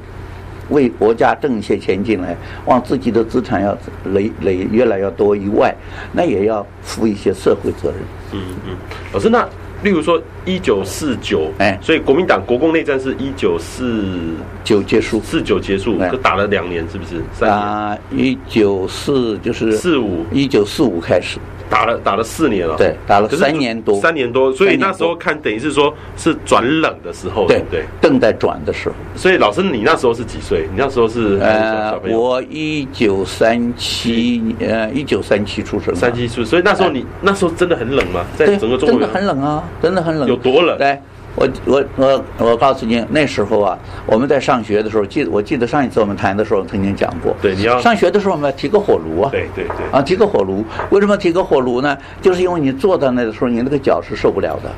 [0.70, 3.78] 为国家挣一些钱进来，往自己的资产要
[4.12, 5.74] 累累越来越多以外，
[6.12, 8.00] 那也要负一些社会责任。
[8.34, 8.76] 嗯嗯，
[9.14, 9.48] 老师那。
[9.84, 14.16] 例如说一九四九，哎，所以国民党国共内战是一九四
[14.64, 17.22] 九结束，四九结束，就打了两年，是不是？
[17.34, 17.60] 三年。
[17.60, 21.38] 啊，一九四就是四五，一九四五开始。
[21.70, 28.96] 打了打了四年了，对，打了三年多，三年多，所以那时候看等于是说是转冷的时候，对对，正在转的时候。
[29.18, 30.62] 所以老师，你那时候是几岁？
[30.72, 38.26] 你那时候是呃，我一九三七，呃，一九三七出生，三七出，所以那时候你那时候真的很冷吗？
[38.38, 40.78] 在整个中国真的很冷啊，真的很冷，有多冷？
[40.78, 40.98] 对。
[41.40, 51.96] 我我我我告诉你，那时候啊，我们在上学的时候，记我记得上一次我们谈的时候曾经讲过，对，你要上学的时候我们要提个火炉啊，对对对，啊提个火炉，为什么提个火炉呢？
[52.24, 54.72] 就是因为你坐在那的时候，你那个脚是受不了的，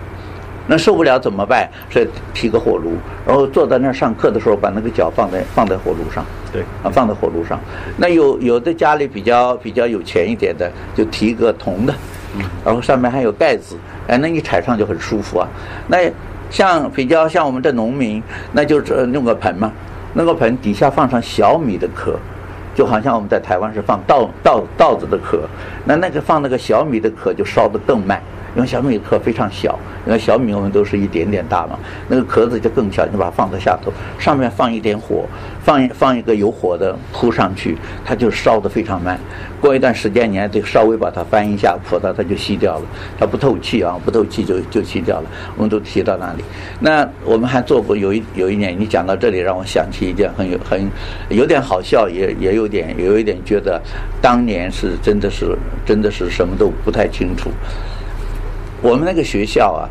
[0.70, 1.68] 那受不了怎么办？
[1.90, 2.94] 所以提个火炉，
[3.26, 7.60] 然后坐在那儿上课的时候，把那个脚放在放在火炉上，对，啊放在火炉上。
[7.98, 11.94] 那有有的家里比较比较有钱一点的，就提一个铜的，
[12.64, 13.76] 然后上面还有盖子，
[14.08, 15.48] 哎，那你踩上就很舒服啊，
[15.88, 15.98] 那。
[16.52, 19.72] 像比较像我们这农民，那就是弄个盆嘛，
[20.16, 22.18] 弄个盆底下放上小米的壳，
[22.74, 25.42] 就好像我们在台湾是放稻稻稻子的壳，
[25.86, 28.20] 那那个放那个小米的壳就烧得更慢。
[28.56, 35.26] 因为小米壳非常小，因为小米我们都是一点点大嘛，那个壳子就更小，你把它放在下头，上面放一点火，
[35.62, 39.20] 放一放一个有火的铺上去，它就烧得非常慢。
[39.62, 42.86] 过一段时间，你还得稍微把它翻一下，否则它就熄掉了。
[43.18, 45.30] 它不透气啊，不透气就就熄掉了。
[45.56, 46.44] 我们都提到那里。
[46.80, 50.90] 那我们还做过有一有一年，你讲到这里，让我想起一件很有很
[51.30, 53.82] 有点好笑，也也有点有一点觉得
[54.22, 57.50] 当年是真的是真的是什么都不太清楚。
[58.82, 59.90] 我们那个学校啊，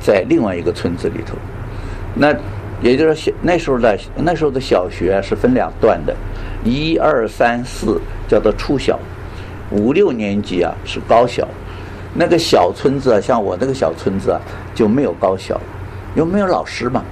[0.00, 1.36] 在另外一个村子里头，
[2.14, 2.34] 那
[2.82, 6.14] 也就是小那时候的那时候的小学，是分两段的，
[6.64, 8.98] 一二三四叫做初小，
[9.70, 11.48] 五六年级啊是高小。
[12.18, 14.40] 那个小村子啊，像我那个小村子啊，
[14.74, 15.60] 就没有高小，
[16.14, 17.02] 又没有老师嘛，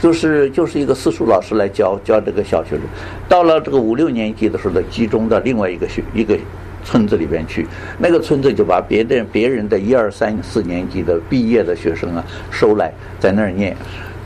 [0.00, 2.80] 就是就是一个私塾老师来教教这个小学生。
[3.28, 6.38] 到了这个五六年级的时候，呢，集中到另外一个学一个。
[6.84, 7.66] 村子里边去，
[7.98, 13.76] 那个村子就把别的别人的一二三四年级的毕业的学生啊收来，在那儿念。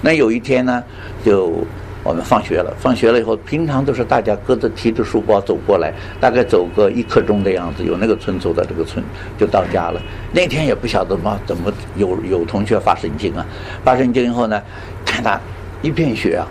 [0.00, 0.82] 那有一天呢，
[1.24, 1.64] 就
[2.02, 9.02] 我们放学了，放学了以后，平常都是大家各自提着书包走过来，大概走个一刻钟的样子，有那个村走到这个村
[9.38, 10.00] 就到家了。
[10.32, 13.46] 那天也不晓得嘛，怎么有有同学发神经啊？
[13.82, 14.62] 发神经以后呢，
[15.04, 15.40] 看他
[15.80, 16.46] 一片雪啊。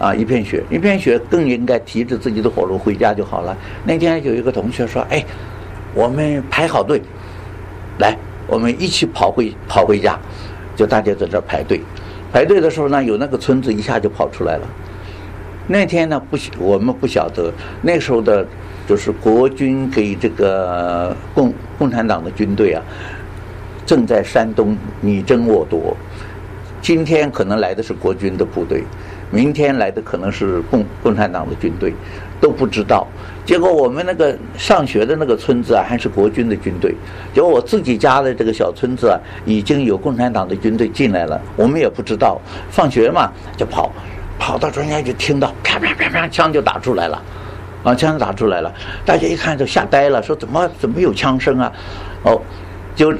[0.00, 3.54] 啊，一片雪，一片雪，更应该提着自己的火炉回家就好了。
[3.84, 5.22] 那天有一个同学说：“哎，
[5.94, 7.02] 我们排好队，
[7.98, 10.18] 来，我们一起跑回跑回家。”
[10.74, 11.82] 就大家在这排队，
[12.32, 14.66] 排队的时候呢，有那个村子一下就跑出来了。
[15.66, 18.46] 那天呢，不，我们不晓得那时候的，
[18.88, 22.82] 就是国军给这个共共产党的军队啊，
[23.84, 25.94] 正在山东你争我夺。
[26.80, 28.82] 今天可能来的是国军的部队。
[29.30, 31.94] 明天来的可能是共共产党的军队，
[32.40, 33.06] 都不知道。
[33.46, 36.94] 结果我们那个上学的那个村子啊，还是国军的军队。
[37.32, 42.40] 结果我自己家的这个小村子啊，已经有共产党的军队进来了，我们也不知道。
[42.70, 43.90] 放学嘛，就跑，
[44.38, 47.22] 跑到中间就听到啪啪啪啪，枪就打出来了，
[47.82, 48.72] 啊，枪打出来了。
[49.04, 51.72] 大家一看就吓呆了，说怎么怎么有枪声啊？
[52.22, 52.40] 哦，
[52.94, 53.12] 就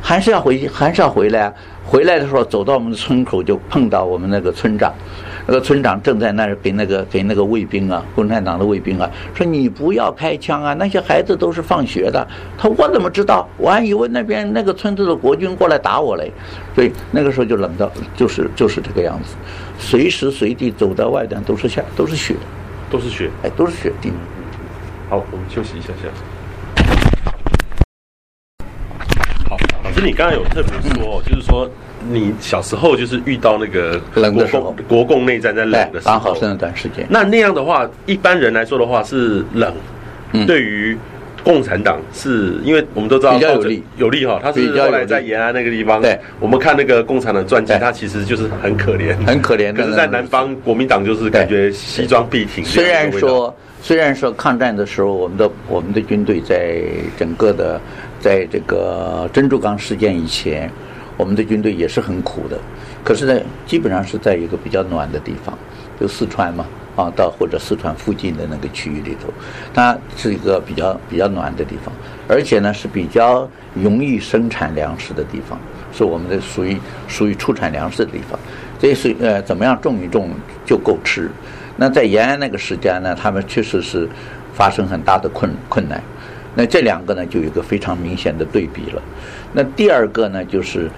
[0.00, 1.54] 还是要回去，还是要回来啊。
[1.86, 4.92] 回来的时候，走到我们的村口，就碰到我们那个村长。
[5.46, 12.26] 那个村长正在那儿给那个给那个卫兵啊，共产党的卫兵啊，说：“你不要开枪啊，那些孩子都是放学的。”
[12.58, 13.48] 他我怎么知道？
[13.56, 16.32] 我还以为那边那个村子的国军过来打我嘞。
[16.74, 19.36] 所以那个时候就冷到，就是就是这个样子，
[19.78, 22.34] 随时随地走到外边都是下都是雪，
[22.90, 24.10] 都是雪，哎，都是雪地。
[25.08, 26.08] 好，我们休息一下下。
[29.96, 31.66] 其实你刚刚有特别说，就是说
[32.10, 37.06] 你小时候就是遇到那个冷的时候，国共内战在冷的时候，刚好是那段时间。
[37.08, 39.72] 那那样的话，一般人来说的话是冷，
[40.46, 40.94] 对于
[41.42, 49.72] 共产党是因为我们都知道比较有利有利哈，他是后来在延安那个地方，对，我们看那个共产党传记，他其实就是很可怜，很可怜。
[49.72, 52.62] 可是，在南方国民党就是感觉西装笔挺。
[52.62, 56.82] 虽然说，虽然说抗战的时候，我们的我们的军队在
[57.16, 57.80] 整个的，
[58.18, 60.68] 在这个珍珠港事件以前，
[61.16, 62.58] 我们的军队也是很苦的。
[63.04, 65.56] 可是呢，基本上是在一个比较暖的地方，
[66.00, 66.66] 就四川嘛。
[66.96, 69.28] 啊，到或者四川附近的那个区域里头，
[69.72, 71.94] 它是一个比较比较暖的地方，
[72.26, 75.60] 而且呢是比较容易生产粮食的地方，
[75.92, 78.36] 是我们的属于属于出产粮食的地方。
[78.80, 80.30] 这是呃，怎么样种一种
[80.64, 81.30] 就够吃。
[81.76, 84.08] 那在延安那个时间呢，他们确实是
[84.52, 86.02] 发生很大的困困难。
[86.54, 89.02] 那这两个呢，就有一个非常明显的对比了。
[89.52, 90.90] 那第二个呢，就是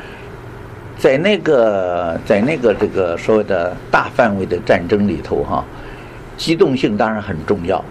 [0.96, 5.64] 在那个在那个这个所谓的大范围的战争里头，哈。
[6.36, 7.84] 机动性当然很重要，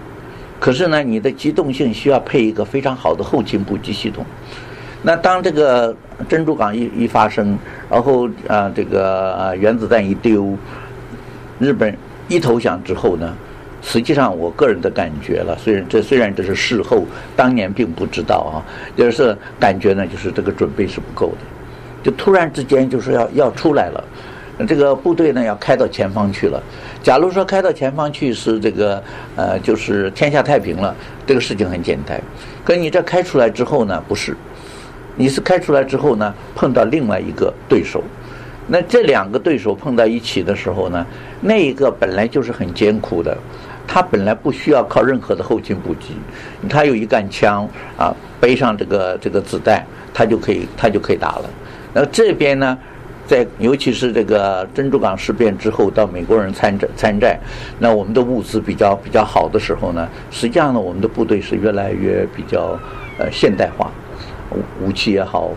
[0.57, 4.25] 可是呢，你的机动性需要配一个非常好的后勤补给系统。
[5.03, 5.93] 那当这个
[6.29, 10.57] 珍珠港一一发生，然后啊，这个原子弹一丢，
[11.59, 11.93] 日本
[12.27, 13.33] 一投降之后呢，
[13.81, 18.59] 实际上我个人的感觉了，虽然这虽然这是事后，当年并不知道啊，
[18.97, 21.37] 就是感觉呢，就是这个准备是不够的，
[22.03, 24.03] 就突然之间就是要要出来了。
[24.67, 26.59] 这个部队呢要开到前方去了。
[27.03, 29.01] 假如说开到前方去是这个
[29.35, 30.95] 呃，就是天下太平了，
[31.27, 32.19] 这个事情很简单。
[32.65, 34.35] 可你这开出来之后呢，不是，
[35.15, 38.03] 你是开出来之后呢，碰到另外一个对手。
[38.67, 41.05] 那这两个对手碰到一起的时候呢，
[41.41, 43.37] 那一个本来就是很艰苦的，
[43.87, 46.13] 他本来不需要靠任何的后勤补给，
[46.67, 51.49] 他有一杆枪啊，背上这个这个子弹，他就可以他就可以打了。
[51.93, 52.77] 那这边呢？
[53.25, 57.37] 在尤其是这个珍珠港事变之后，到美国人参战参战，
[57.77, 62.79] 那我们的物资比较比较好的时候呢，实际上呢，我们的部队是越来越比较
[63.19, 63.91] 呃现代化，
[64.81, 65.51] 武器也好，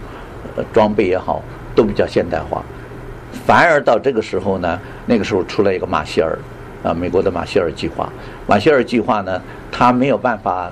[0.57, 1.41] 呃装备也好，
[1.73, 2.61] 都比较现代化。
[3.33, 6.39] 反而到这个时候呢，那个时候出来一个马歇尔，
[6.83, 8.11] 啊，美国的马歇尔计划。
[8.47, 9.41] 马歇尔计划呢，
[9.71, 10.71] 他没有办法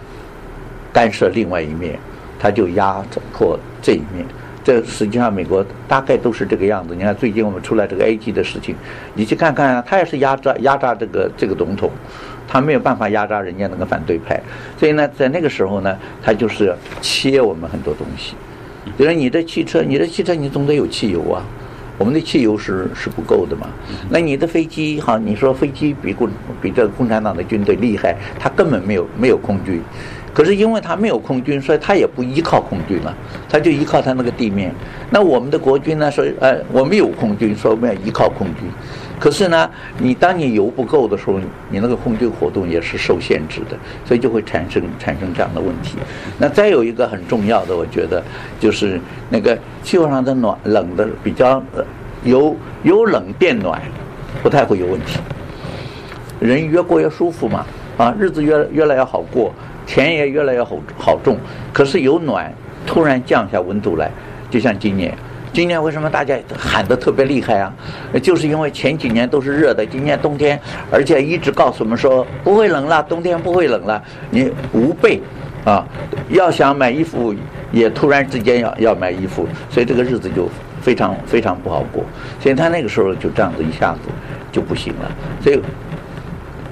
[0.93, 1.99] 干涉另外一面，
[2.39, 4.25] 他就压迫这一面。
[4.65, 6.95] 这实际上，美国大概都是这个样子。
[6.95, 8.75] 你看，最近我们出来这个 AG 的事情，
[9.15, 11.91] 你去看看，他也是压榨压榨这个这个总统，
[12.47, 14.39] 他没有办法压榨人家那个反对派。
[14.77, 18.35] 所以呢，在那个时候呢，他就是切我们很多东西。
[18.97, 21.43] 比如你的汽车，你的汽车你总得有汽油啊，
[21.99, 23.67] 我们的汽油是是不够的嘛。
[24.09, 26.31] 那你的飞机哈，你说飞机比共
[26.63, 29.83] 比这个共产党的军队厉害，他根本没有没有空军。
[30.33, 33.13] 可是因为他没有空军，所以他也不依靠空军了，
[33.49, 34.73] 他就依靠他那个地面。
[35.11, 36.09] 那我们的国军呢？
[36.11, 38.65] 说呃，我们有空军，说我们要依靠空军。
[39.19, 41.39] 可是呢，你当你油不够的时候，
[41.71, 45.97] 你那个空军活动也是受限制的，所以就会产生产生这样的问题。
[46.39, 48.23] 那再有一个很重要的，我觉得
[48.61, 51.63] 就是那个气候上的暖冷的比较，
[52.25, 53.81] 由由冷变暖，
[54.43, 55.19] 不太会有问题。
[56.41, 59.53] 人越过越舒服嘛，啊，日子越越来越好过。
[59.87, 61.39] 田也越来越好好种，
[61.73, 62.53] 可是有暖，
[62.87, 64.11] 突然降下温度来，
[64.51, 65.17] 就像今年，
[65.53, 67.73] 今年为什么大家喊得特别厉害啊？
[68.23, 70.59] 就是因为前几年都是热的，今年冬天，
[70.91, 75.21] 而且一直告诉我们说不会冷了，冬天不会冷了，你无备
[75.65, 75.85] 啊，
[76.29, 77.35] 要想买衣服
[77.73, 80.49] 也突然之间要要买衣服，所以这个日子就
[80.81, 82.05] 非常非常不好过，
[82.41, 84.01] 所以他那个时候就这样子一下子
[84.53, 85.11] 就不行了，
[85.43, 85.61] 所以。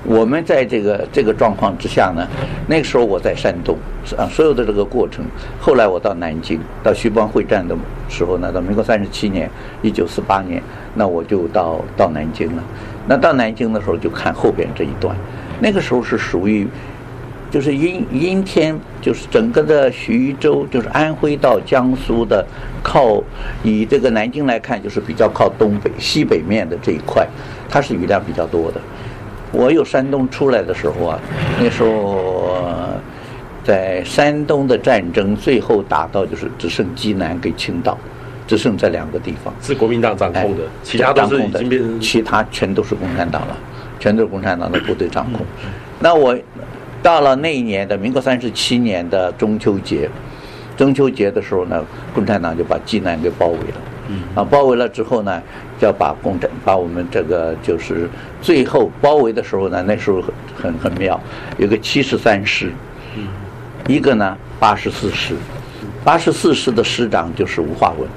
[0.07, 2.27] 我们在这个这个状况之下呢，
[2.69, 3.77] 那个时候我在山东
[4.16, 5.25] 啊，所有的这个过程。
[5.61, 7.77] 后来我到南京，到徐蚌会战的
[8.09, 9.51] 时候呢，到民国三十七年，
[9.83, 10.62] 一九四八年，
[10.95, 12.62] 那我就到到南京了。
[13.09, 15.16] 那到南京的时候就看后边这一段，
[15.61, 16.69] 那个时候是属于，
[17.51, 22.47] 就是阴阴天，就是整个的徐州，就是安徽到江苏的
[22.83, 23.21] 靠，
[23.64, 27.27] 以这个南京来看，就是比较靠东北西北面的这一块，
[27.69, 28.81] 它是雨量比较多的。
[29.57, 31.19] 我有山东出来的时候啊，
[31.59, 32.61] 那时候
[33.64, 37.97] 在山东的战争最后打到就是只剩济南跟青岛，
[38.47, 43.57] 只剩这两个地方是国民党掌控的，哎、其他都是已经变成其他全都是共产党了，
[43.99, 45.41] 全都是共产党的部队掌控。
[46.01, 46.37] 那我
[47.03, 50.07] 到了那一年的民国三十七年的中秋节，
[50.76, 51.83] 中秋节的时候呢，
[52.14, 53.80] 共产党就把济南给包围了。
[54.34, 55.42] 啊，包围了之后呢，
[55.80, 58.09] 要把共产把我们这个就是
[58.40, 61.20] 最后包围的时候呢，那时候很很很妙，
[61.59, 62.72] 有个七十三师，
[63.86, 65.34] 一个呢八十四师，
[66.04, 68.09] 八十四师的师长就是吴化文。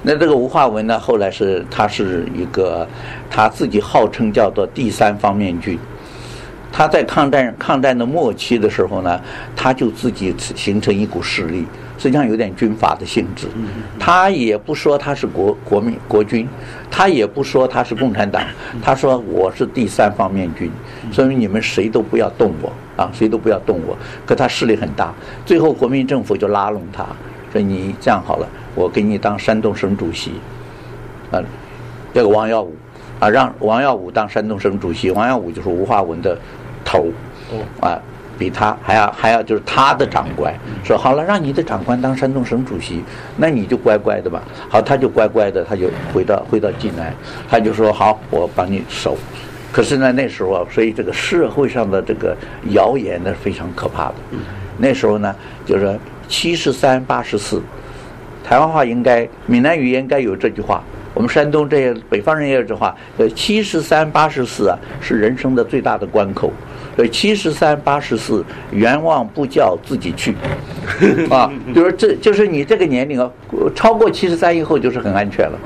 [0.00, 2.86] 那这个吴化文呢，后来是他是一个
[3.28, 5.76] 他自己号称叫做第三方面军，
[6.70, 9.20] 他在抗战抗战的末期的时候呢，
[9.56, 11.66] 他就自己形成一股势力，
[11.96, 13.48] 实际上有点军阀的性质。
[13.98, 16.46] 他也不说他是国国民国军，
[16.90, 18.42] 他也不说他是共产党，
[18.82, 20.70] 他说我是第三方面军，
[21.10, 23.96] 所以你们谁都不要动我啊，谁都不要动我。
[24.24, 25.12] 可他势力很大，
[25.44, 27.04] 最后国民政府就拉拢他，
[27.52, 30.34] 说你这样好了，我给你当山东省主席，
[31.32, 31.42] 啊，
[32.14, 32.76] 这个王耀武
[33.18, 36.38] 啊，让王耀武当山东省主席，王耀武就是吴化文的。
[36.88, 37.12] 头，
[37.80, 38.00] 啊，
[38.38, 43.04] 比他还要还要就是他的长官说好了，让你的长官当山东省主席，
[43.36, 44.42] 那你就乖乖的吧。
[44.70, 47.12] 好，他就乖乖的，他就回到回到济南，
[47.46, 49.18] 他就说好，我帮你守。
[49.70, 52.34] 可是呢，那时候啊，所以这个社会上的这个
[52.70, 54.14] 谣言呢非常可怕的。
[54.78, 55.34] 那时候呢，
[55.66, 57.60] 就是七十三八十四，
[58.42, 60.82] 台湾话应该闽南语应该有这句话。
[61.14, 66.52] 我们山东这些北方人也有这话，呃，七十三八十四啊，是人生的最大的关口。
[66.98, 70.34] 所以七十三八十四，冤枉不叫自己去，
[71.30, 73.30] 啊，就是这就是你这个年龄啊，
[73.72, 75.56] 超过七十三以后就是很安全了。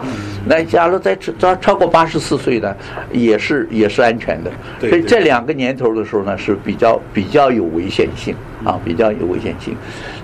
[0.45, 2.77] 那假如再超超过八十四岁呢，
[3.11, 4.51] 也是也是安全的。
[4.79, 9.75] 所以这两个年头的时候呢，是比较比较有危险性啊，比较有危险性。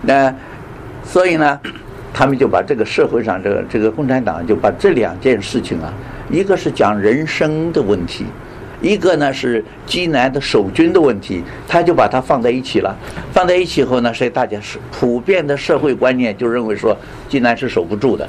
[0.03, 0.31] 那
[1.03, 1.59] 所以呢，
[2.13, 5.91] 他们就把这个社会上这个这个共产党就把这两件事情啊，
[6.31, 8.27] 一个是讲人生的问题。
[8.81, 12.97] 一个呢是济南的守军的问题，他就把它放在一起了。
[13.33, 16.97] 放在一起后呢，所以大家是普遍的社会观念就认为说，
[17.29, 18.29] 济南是守不住的，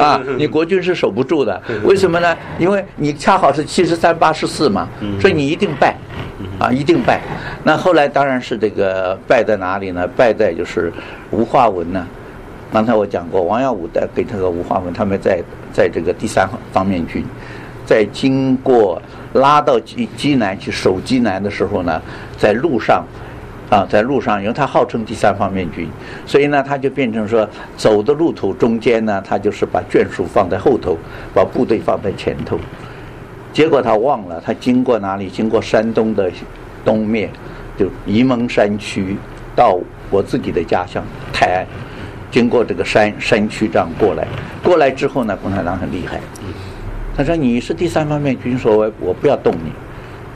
[0.00, 1.60] 啊， 你国军是守不住的。
[1.84, 2.34] 为什么呢？
[2.58, 4.88] 因为你恰好是七十三八十四嘛，
[5.20, 5.94] 所以你一定败，
[6.58, 7.20] 啊，一定败。
[7.62, 10.08] 那后来当然是这个败在哪里呢？
[10.16, 10.90] 败在就是
[11.30, 12.06] 吴化文呢。
[12.72, 15.42] 刚才我讲过，王耀武的给这个吴化文，他们在
[15.74, 17.22] 在这个第三方面军，
[17.84, 19.00] 在经过。
[19.34, 22.00] 拉到济济南去守济南的时候呢，
[22.36, 23.04] 在路上，
[23.70, 25.88] 啊，在路上，因为他号称第三方面军，
[26.26, 30.98] 所以呢，他就变成说，走的路途中间呢，他就是把眷属放在后头，
[31.34, 32.58] 把部队放在前头。
[33.52, 35.28] 结果他忘了，他经过哪里？
[35.28, 36.30] 经过山东的
[36.84, 37.30] 东面，
[37.78, 39.16] 就沂蒙山区，
[39.54, 39.78] 到
[40.10, 41.02] 我自己的家乡
[41.32, 41.66] 泰安，
[42.30, 44.26] 经过这个山山区这样过来，
[44.62, 46.20] 过来之后呢，共产党很厉害。
[47.16, 49.70] 他说：“你是第三方面军，说我我不要动你，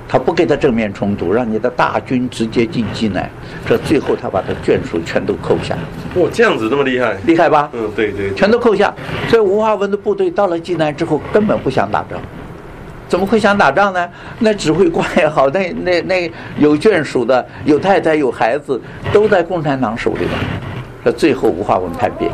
[0.07, 3.29] 他不跟他正面冲突，让你的大军直接进济南。
[3.67, 5.75] 这最后他把他眷属全都扣下。
[6.17, 7.71] 哇，这样子那么厉害，厉害吧？
[7.73, 8.93] 嗯，对对，全都扣下。
[9.29, 12.21] 所以吴化文的部队到了济南之后，根本不想打仗。
[13.09, 14.09] 怎么会想打仗呢？
[14.41, 18.81] 那指挥官也好，那那那有眷属的，有太太有孩子，
[19.13, 20.31] 都在共产党手里边。
[21.05, 22.31] 这最后吴化文叛变。”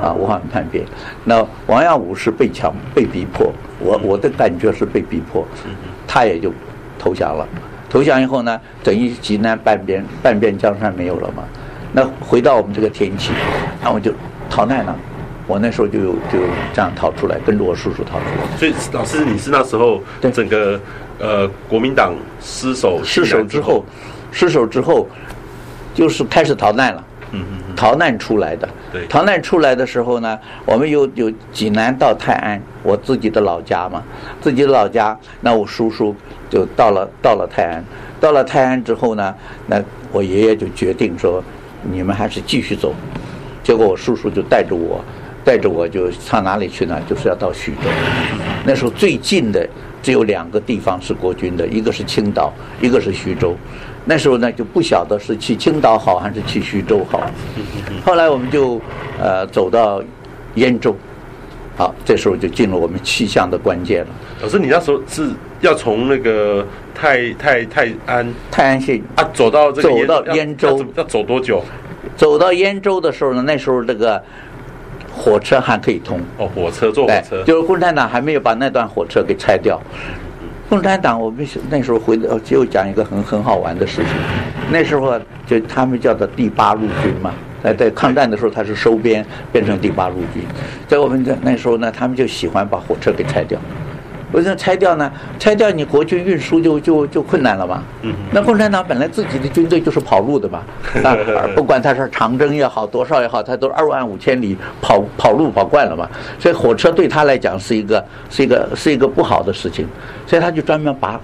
[0.00, 0.84] 啊，武汉叛变，
[1.24, 5.46] 那王耀武是被强被逼迫，我我的感觉是被逼迫，
[6.06, 6.52] 他也就
[6.98, 7.46] 投降了。
[7.90, 11.42] 投降以后呢，等于济南半边半边江山没有了嘛。
[11.92, 13.32] 那回到我们这个天气，
[13.82, 14.12] 然后就
[14.50, 14.94] 逃难了。
[15.46, 16.38] 我那时候就就
[16.74, 18.56] 这样逃出来，跟着我叔叔逃出来。
[18.58, 20.78] 所以老师，你是那时候整个
[21.18, 23.82] 呃国民党失守失守之后，
[24.30, 25.08] 失守之后
[25.94, 27.04] 就是开始逃难了。
[27.32, 27.67] 嗯嗯。
[27.78, 34.02] 逃难出来的，对，逃难出来的时候呢，我们有有济南到泰安，我自己的老家嘛，
[34.40, 36.12] 自己的老家，那我叔叔
[36.50, 37.84] 就到了到了泰安，
[38.18, 39.32] 到了泰安之后呢，
[39.68, 41.40] 那我爷爷就决定说，
[41.88, 42.92] 你们还是继续走，
[43.62, 45.00] 结果我叔叔就带着我，
[45.44, 47.00] 带着我就上哪里去呢？
[47.08, 47.88] 就是要到徐州，
[48.64, 49.64] 那时候最近的
[50.02, 53.56] 只有两个地方是国军的，一个是青岛，一个是徐州。
[54.10, 57.20] 那时候呢，就不晓得是去青岛好还是去徐州好。
[58.02, 58.80] 后来我们就
[59.20, 60.02] 呃走到
[60.54, 60.96] 燕州，
[61.76, 64.08] 好，这时候就进入我们气象的关键了。
[64.40, 65.30] 老师，你那时候是
[65.60, 71.62] 要从那个泰泰泰安泰安县啊走到这个走到燕州要，要走多久？
[72.16, 74.22] 走到燕州的时候呢，那时候这个
[75.12, 76.18] 火车还可以通。
[76.38, 79.78] 哦，火车坐火车，就是共产党还没有把那段火车给拆掉。
[80.68, 84.12] 共产党，我们那时候回的就讲一个很很好玩的事情。
[84.70, 87.32] 那时候就他们叫做第八路军嘛，
[87.64, 90.42] 在在抗战的时候他是收编变成第八路军，
[90.86, 93.58] 在我们这那时候呢，他们就喜欢把火车给拆掉。
[94.32, 95.10] 为什么拆掉呢？
[95.38, 97.82] 拆掉你国军运输就就就困难了嘛。
[98.30, 100.62] 那共产党本来自己的军队就是跑路的嘛，
[101.02, 101.16] 啊，
[101.54, 106.08] 不管他是长征也好，多少也好，他都二万五千里跑跑路跑惯了嘛。
[106.38, 109.86] 所以火车对他来讲是一个是一个是一个不好的事情，
[110.26, 111.18] 所以他就专门拔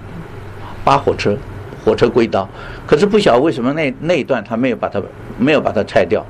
[0.83, 1.37] 拔火车，
[1.83, 2.47] 火车轨道。
[2.87, 5.01] 可是不晓得为什么那那一段他没有把它
[5.37, 6.25] 没有把它拆掉。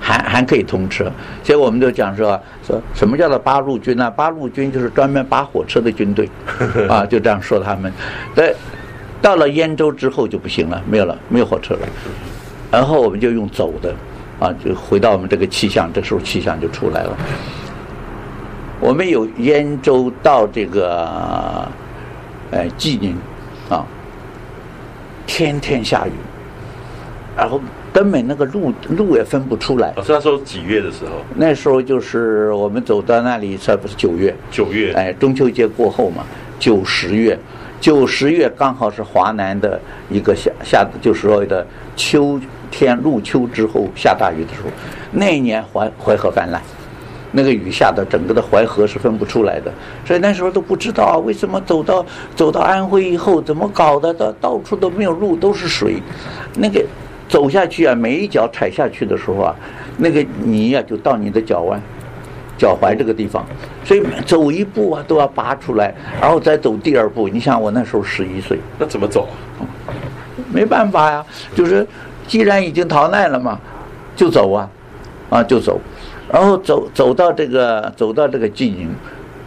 [0.00, 1.10] 还还可以通车，
[1.42, 4.08] 所以我们就讲说说什么叫做八路军呢？
[4.08, 6.30] 八路军就是专门扒火车的军队，
[6.88, 7.92] 啊，就这样说他们。
[8.32, 8.54] 对，
[9.20, 11.80] 到了燕州之后就不行了，没有了，没有火车了。
[12.70, 13.92] 然后我们就用走的，
[14.38, 17.16] 啊，就回到我们这个气象，这时候气象就出来了。
[18.78, 21.68] 我们有燕州到这个，
[22.52, 23.16] 呃，济宁，
[23.68, 23.84] 啊，
[25.26, 26.12] 天天下雨，
[27.36, 27.60] 然后
[27.92, 29.92] 根本那个路路也分不出来。
[29.96, 31.12] 哦，是那时候几月的时候？
[31.34, 34.34] 那时候就是我们走到那里，差不多是九月。
[34.50, 34.92] 九月。
[34.92, 36.24] 哎，中秋节过后嘛，
[36.58, 37.38] 九十月，
[37.80, 39.80] 九十月刚好是华南的
[40.10, 41.66] 一个下下，就是所谓的
[41.96, 44.68] 秋天入秋之后下大雨的时候。
[45.10, 46.60] 那一年淮淮河泛滥。
[47.30, 49.70] 那个雨下的整个的淮河是分不出来的，
[50.02, 54.14] 所以那时候都不知道啊，为什么走到走到安徽以后怎么搞的？
[54.14, 56.02] 到到处都没有路，都是水。
[56.56, 56.82] 那个
[57.28, 59.54] 走下去啊，每一脚踩下去的时候啊，
[59.98, 61.80] 那个泥啊就到你的脚腕、
[62.56, 63.44] 脚踝这个地方，
[63.84, 67.28] 所以走一步啊都要拔出来，然后再走第二步。
[67.28, 69.28] 你想我那时候十一岁，那怎么走？
[70.50, 71.24] 没办法呀，
[71.54, 71.86] 就是
[72.26, 73.60] 既然已经逃难了嘛，
[74.16, 74.70] 就走啊，
[75.28, 75.78] 啊就走。
[76.32, 78.88] 然后走走到这个走到这个济宁，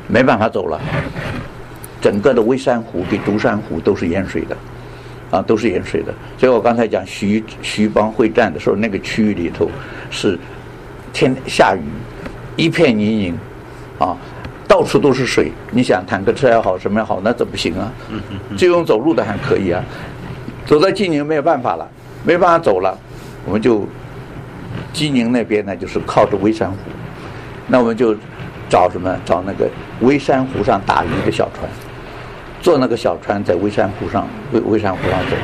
[0.07, 0.79] 没办法走了，
[2.01, 4.57] 整个的微山湖跟独山湖都是淹水的，
[5.31, 6.13] 啊，都是盐水的。
[6.37, 9.67] 所以我刚才讲徐徐邦会战的时候，那个区域里头
[10.11, 10.37] 是
[11.11, 11.81] 天下雨，
[12.55, 13.33] 一片泥
[13.97, 14.15] 泞，啊，
[14.67, 15.51] 到处都是水。
[15.71, 17.91] 你想坦克车也好，什么也好，那怎么行啊？
[18.55, 19.83] 就用走路的还可以啊。
[20.65, 21.89] 走到济宁没有办法了，
[22.23, 22.95] 没办法走了，
[23.45, 23.87] 我们就。
[24.93, 26.77] 济宁那边呢，就是靠着微山湖，
[27.67, 28.15] 那我们就
[28.69, 29.13] 找什么？
[29.25, 29.69] 找那个
[29.99, 31.69] 微山湖上打鱼的小船，
[32.61, 35.35] 坐那个小船在微山湖上，微微山湖上走，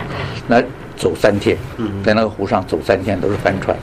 [0.48, 0.62] 那
[0.96, 1.58] 走三天，
[2.04, 3.76] 在那个湖上走三天都是帆船，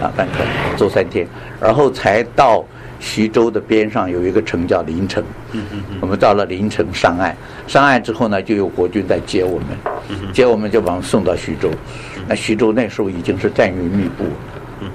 [0.00, 1.26] 啊，帆船走三天，
[1.60, 2.64] 然后才到
[3.00, 5.22] 徐州的边上有一个城叫临城，
[6.00, 11.70] 我们到了临城上岸，上岸之后呢，就有国军在接我们，接我们就把我们送到徐州，
[12.28, 14.24] 那徐州那时候已经是战云密布。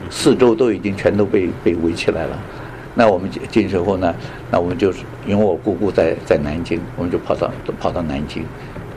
[0.09, 2.39] 四周都已经全都被被围起来了，
[2.95, 4.13] 那我们进进去后呢，
[4.51, 8.45] 那我们就是因为我姑姑在在南京，我们就跑到跑到南京，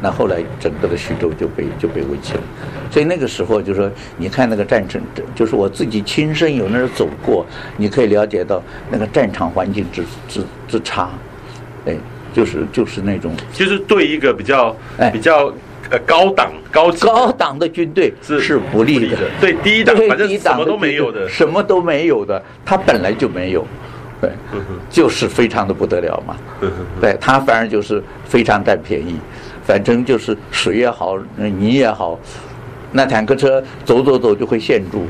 [0.03, 2.40] 那后来整个的徐州就被就被围起来，
[2.90, 5.01] 所以那个时候就是说，你看那个战争，
[5.34, 11.09] 就是我自己亲身有那儿走过，你可以了解到那个战场环境之之之差，
[11.86, 11.97] 哎，
[12.34, 14.76] 就是就是那种，就是对一个比较
[15.12, 15.53] 比较。
[15.91, 23.64] 呃，高档高高档的军队是是不利的，对低档反正什么都没有的，什么都没有的，他本来就没有，
[24.20, 24.30] 对，
[24.91, 26.37] 就是非常的不得了嘛，
[27.01, 29.16] 对他反而就是非常占便宜，
[29.64, 32.18] 反正就是水也好，泥也好，
[32.93, 35.07] 那坦克车走走走就会陷住。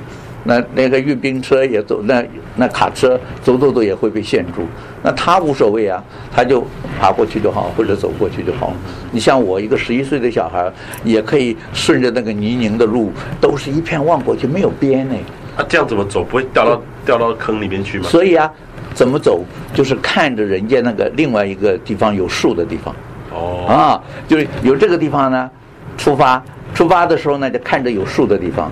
[0.46, 2.24] 那那个运兵车也走，那
[2.54, 4.66] 那卡车走走走也会被限住。
[5.02, 6.02] 那他无所谓啊，
[6.34, 6.64] 他就
[6.98, 8.72] 爬过去就好，或者走过去就好。
[9.10, 10.70] 你像我一个十一岁的小孩，
[11.04, 15.14] 也可以顺着那个泥泞的路，都是一片望过去没有边呢。
[15.56, 16.24] 啊，这样怎么走？
[16.24, 18.08] 不会掉到掉到坑里面去吗？
[18.08, 18.50] 所以啊，
[18.94, 19.44] 怎么走？
[19.74, 22.94] 就是看着人家那个另外一个地方有树的地方。
[23.32, 23.66] 哦。
[23.68, 25.50] 啊，就是有这个地方呢，
[25.96, 26.42] 出发
[26.74, 28.70] 出发的时候呢，就看着有树的地方。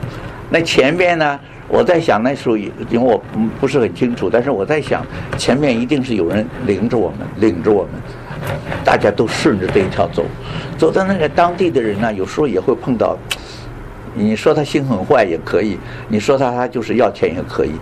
[0.51, 1.39] 那前边呢？
[1.68, 3.20] 我在想那时候，因为我
[3.60, 5.04] 不是很清楚，但是我在想，
[5.38, 7.92] 前面一定是有人领着我们，领着我们，
[8.84, 10.24] 大家都顺着这一条走，
[10.76, 13.16] 走到那个当地的人呢，有时候也会碰到，
[14.14, 17.72] 你说他心很坏也可以，你说他他就是要钱也可以，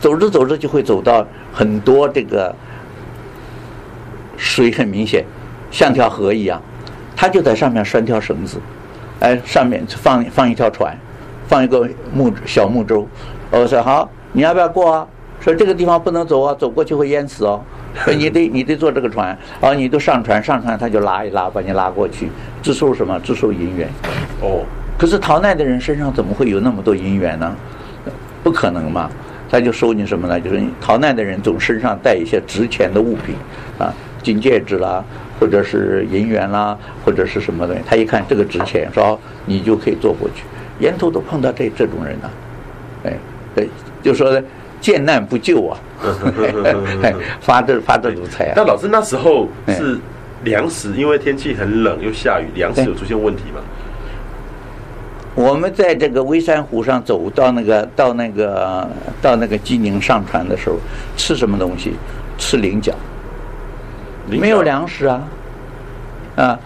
[0.00, 2.54] 走着走着就会走到很多这个
[4.36, 5.24] 水很明显，
[5.70, 6.60] 像条河一样，
[7.16, 8.58] 他就在上面拴条绳子，
[9.20, 10.98] 哎，上面放放一条船。
[11.52, 13.06] 放一个木小木舟，
[13.50, 15.06] 我说好，你要不要过啊？
[15.38, 17.60] 说这个地方不能走啊，走过去会淹死哦。
[18.06, 22.30] 说 你得你得坐这个船，啊，你都上船，上船他就拉一拉，把你拉过去，
[22.62, 23.20] 只收什么？
[23.20, 23.86] 只收银元。
[24.40, 24.64] 哦，
[24.96, 27.54] 可是逃难的人身上怎么会有那么多银元呢？
[28.42, 29.10] 不可能嘛，
[29.50, 30.40] 他就收你什么呢？
[30.40, 33.34] 就是你逃难的人总身上带一些值钱的物品，
[33.78, 33.92] 啊，
[34.22, 35.04] 金戒指啦，
[35.38, 36.74] 或者是银元啦，
[37.04, 37.76] 或者是什么的。
[37.86, 40.44] 他一看这个值钱，说你就可以坐过去。
[40.78, 42.30] 沿途都碰到这这种人呢、
[43.04, 43.12] 啊，哎，
[43.54, 43.68] 对，
[44.02, 44.42] 就说
[44.80, 45.78] 见难不救啊，
[47.40, 48.52] 发这发这种财啊。
[48.56, 49.98] 那老师那时候是
[50.44, 53.60] 粮食，因为天气很冷又下雨，粮食有出现问题吗？
[55.34, 58.86] 我们在这个微山湖上走到那个到那个
[59.22, 60.76] 到那个济宁上船的时候，
[61.16, 61.94] 吃什么东西？
[62.36, 62.92] 吃菱角，
[64.28, 65.22] 没有粮食啊，
[66.36, 66.58] 啊。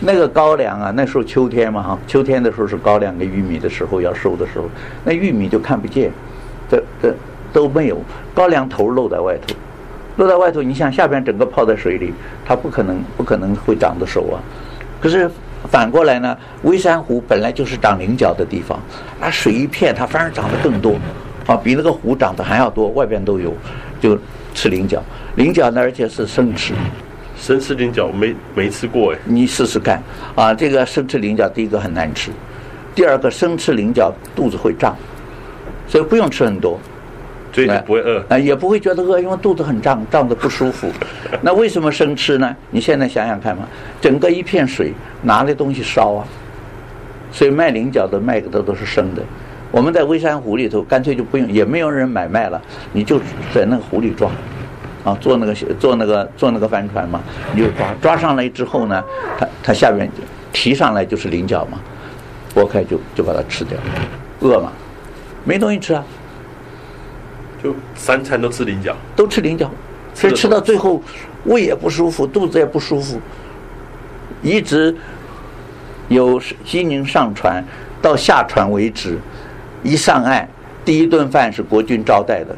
[0.00, 4.64] 那个高粱啊，那时候秋天嘛哈，秋天的时候是高粱跟玉米的时候要收的时候，
[5.04, 6.10] 那玉米就看不见，
[6.70, 7.14] 这这
[7.52, 8.00] 都没有，
[8.34, 9.54] 高粱头露在外头，
[10.16, 12.12] 露在外头，你想下边整个泡在水里，
[12.46, 14.38] 它不可能不可能会长得熟啊。
[15.00, 15.28] 可是
[15.68, 18.78] 反过来呢，微山湖本来就是长菱角的地方，
[19.20, 20.94] 那，水一片，它反而长得更多，
[21.46, 23.52] 啊，比那个湖长得还要多，外边都有，
[24.00, 24.16] 就
[24.54, 25.02] 吃菱角，
[25.34, 26.72] 菱角呢，而且是生吃，
[27.38, 30.02] 生吃菱角没没吃过哎，你试试看，
[30.34, 32.30] 啊，这个生吃菱角，第一个很难吃，
[32.94, 34.96] 第二个生吃菱角肚子会胀，
[35.86, 36.78] 所以不用吃很多。
[37.50, 40.86] 所以就不会饿啊，也不会觉得饿，因为肚子很胀，胀的不舒服。
[41.40, 42.54] 那为什么生吃呢？
[42.70, 43.66] 你现在想想看嘛，
[44.00, 46.28] 整个一片水拿来东西烧啊，
[47.32, 49.22] 所以卖菱角的卖的都是生的。
[49.72, 52.62] 我们在微山湖里头，干脆就不用，也没有人买卖了，
[52.92, 53.18] 你就
[53.52, 54.30] 在那个湖里抓，
[55.04, 57.20] 啊，坐那个坐那个坐那个帆船嘛，
[57.54, 59.02] 你就抓，抓上来之后呢，
[59.38, 60.10] 它它下面
[60.52, 61.78] 提上来就是菱角嘛，
[62.54, 63.78] 剥开就就把它吃掉，
[64.40, 64.72] 饿嘛，
[65.44, 66.04] 没东西吃啊。
[67.60, 69.68] 就三餐都吃菱角，都吃菱角，
[70.14, 71.02] 所以吃到最后
[71.44, 73.20] 胃也不舒服，肚子也不舒服，
[74.42, 74.94] 一直
[76.06, 77.64] 有西宁上船
[78.00, 79.18] 到下船为止，
[79.82, 80.48] 一上岸
[80.84, 82.54] 第一顿饭是国军招待的，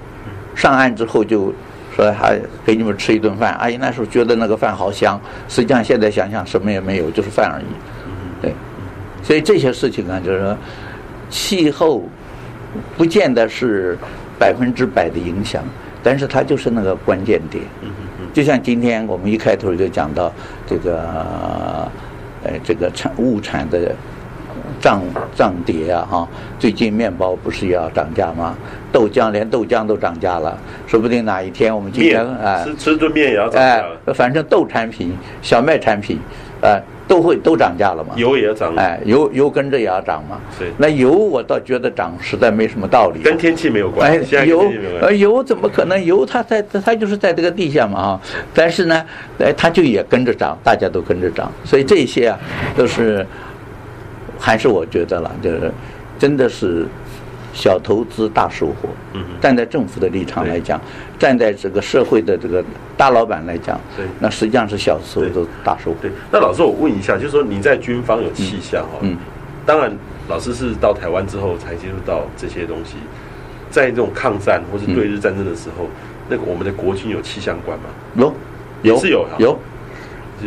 [0.54, 1.50] 上岸之后就
[1.94, 3.54] 说还给你们吃一顿饭。
[3.54, 7.64] 阿姨那时候觉得那个饭好香，实际上现在想想什么也没有，就是饭而已。
[8.42, 8.54] 对，
[9.22, 10.56] 所以这些事情啊，就是说
[11.28, 12.02] 气候
[12.96, 13.98] 不见得是。
[14.40, 15.62] 百分之百的影响，
[16.02, 17.62] 但是它就是那个关键点。
[18.32, 20.32] 就像今天我们一开头就讲到
[20.66, 20.98] 这个，
[22.42, 23.94] 呃，这个产物产的
[24.80, 25.02] 涨
[25.36, 26.28] 涨跌啊，哈，
[26.58, 28.56] 最近面包不是也要涨价吗？
[28.90, 33.86] 豆浆连豆浆都涨价了，说不定哪一天我们今天哎，吃吃顿面也要涨价。
[34.06, 36.18] 哎，反正豆产品、小麦产品，
[36.62, 36.82] 哎。
[37.10, 38.14] 都会都涨价了嘛？
[38.14, 40.38] 油也要涨，哎，油油跟着也要涨嘛。
[40.56, 43.20] 对，那油我倒觉得涨实在没什么道理。
[43.20, 44.36] 跟天气没有关系。
[44.36, 46.04] 哎，油呃油怎么可能？
[46.04, 48.20] 油它在它就是在这个地下嘛啊，
[48.54, 49.04] 但是呢，
[49.40, 52.38] 哎，它就也跟着涨，大家都跟着涨，所以这些啊
[52.76, 53.26] 都是
[54.40, 55.70] 还是我觉得了，就是
[56.18, 56.88] 真的是。
[57.52, 58.88] 小投资大收获。
[59.12, 60.80] 嗯，站在政府的立场来讲，
[61.18, 62.64] 站在这个社会的这个
[62.96, 65.96] 大老板来讲，对，那实际上是小时候都大收获。
[66.00, 68.98] 对，那老师，我问一下，就是说你在军方有气象哈？
[69.00, 69.16] 嗯，
[69.66, 69.92] 当然，
[70.28, 72.98] 老师是到台湾之后才接触到这些东西，
[73.68, 75.88] 在这种抗战或是对日战争的时候，
[76.28, 77.86] 那个我们的国军有气象馆吗？
[78.14, 78.32] 有，
[78.82, 79.58] 有是有有。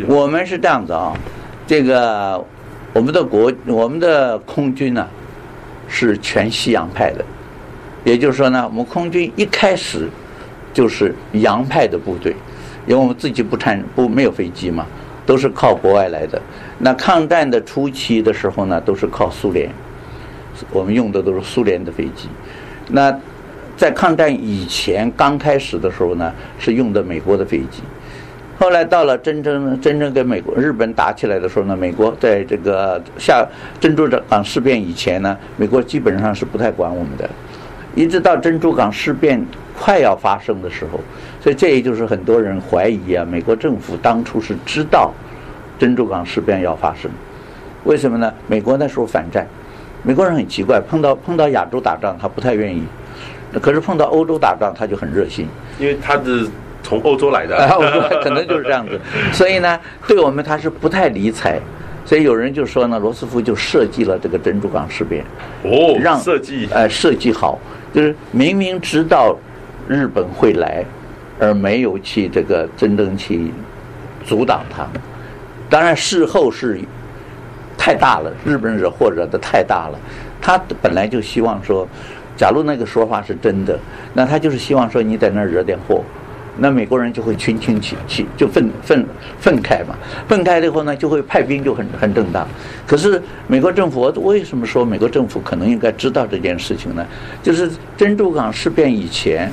[0.08, 1.12] 我们是这样子啊，
[1.66, 2.42] 这个
[2.94, 5.06] 我们的国我们的空军呢。
[5.86, 7.22] 是全西洋派的，
[8.04, 10.08] 也就是说呢，我们空军一开始
[10.72, 12.34] 就是洋派的部队，
[12.86, 14.86] 因为我们自己不产不没有飞机嘛，
[15.26, 16.40] 都是靠国外来的。
[16.78, 19.70] 那抗战的初期的时候呢，都是靠苏联，
[20.72, 22.28] 我们用的都是苏联的飞机。
[22.88, 23.14] 那
[23.76, 27.82] 在抗战以前刚开始的时候呢，是用的美国的飞机。
[28.64, 33.46] 后来到了真正真正跟美国、日本打起来的时候呢，美国在这个下
[33.78, 37.28] 珍珠港事变以前呢，美国基本上是不太管我们的，
[37.94, 39.46] 一直到珍珠港事变
[39.78, 40.98] 快要发生的时候，
[41.42, 45.12] 所以这也就是很多人怀疑啊，美国政府当初是知道
[45.78, 47.10] 珍珠港事变要发生，
[47.84, 48.32] 为什么呢？
[48.46, 49.46] 美国那时候反战，
[50.02, 52.82] 美国人很奇怪，碰到碰到亚洲打仗他不太愿意，
[53.60, 55.46] 可是碰到欧洲打仗他就很热心，
[55.78, 56.48] 因为他的。
[56.84, 57.76] 从欧洲来的，啊，
[58.22, 59.00] 可能就是这样子，
[59.32, 61.58] 所以呢，对我们他是不太理睬，
[62.04, 65.24] 所以有人就说呢，罗斯福就设计了这个珍珠港事变，
[65.62, 67.58] 哦，让设计，呃，设计好，
[67.92, 69.34] 就是明明知道
[69.88, 70.84] 日本会来，
[71.40, 73.50] 而没有去这个真正去
[74.24, 74.86] 阻挡他，
[75.70, 76.78] 当然事后是
[77.78, 79.98] 太大了，日本惹祸惹得太大了，
[80.38, 81.88] 他本来就希望说，
[82.36, 83.78] 假如那个说法是真的，
[84.12, 86.04] 那他就是希望说你在那儿惹点祸。
[86.58, 89.06] 那美国人就会群情起起，就愤愤
[89.38, 89.96] 愤慨嘛，
[90.28, 92.46] 愤慨了以后呢，就会派兵就很很正当。
[92.86, 97.06] 可是美国政府，我为什么说美国政府可能应该知道这件事情呢？
[97.42, 99.52] 就是珍珠港事变以前。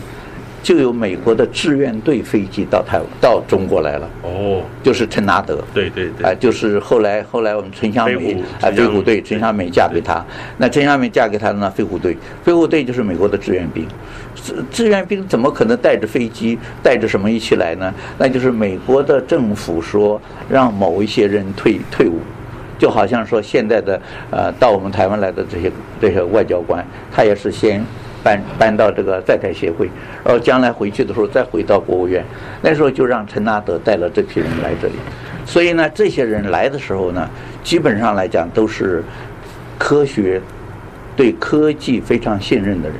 [0.63, 4.07] 就有美国的志愿队飞机到台湾到中国来了。
[4.21, 10.23] 哦，就是陈纳德，对对对，啊，就是后来后来我们陈香美啊，飞虎队陈香美嫁给他，
[10.59, 13.87] 那陈香美嫁给他的呢飞虎队，飞虎队就是美国的志愿兵，
[14.35, 17.93] 志志愿兵怎么可能带着飞机带着什么一起来呢？
[18.17, 22.19] 那就是美国的政府说让某一些人退退伍，
[22.77, 27.83] 就好像说现在的呃到我们台湾来的这些这些外交官，他也是先。
[28.23, 29.89] 搬搬到这个在台协会，
[30.23, 32.23] 然后将来回去的时候再回到国务院。
[32.61, 34.93] 那时候就让陈纳德带了这批人来这里，
[35.43, 37.27] 所以呢，这些人来的时候呢，
[37.63, 39.03] 基本上来讲都是
[39.79, 40.39] 科学、
[41.15, 42.97] 对科技非常信任的人。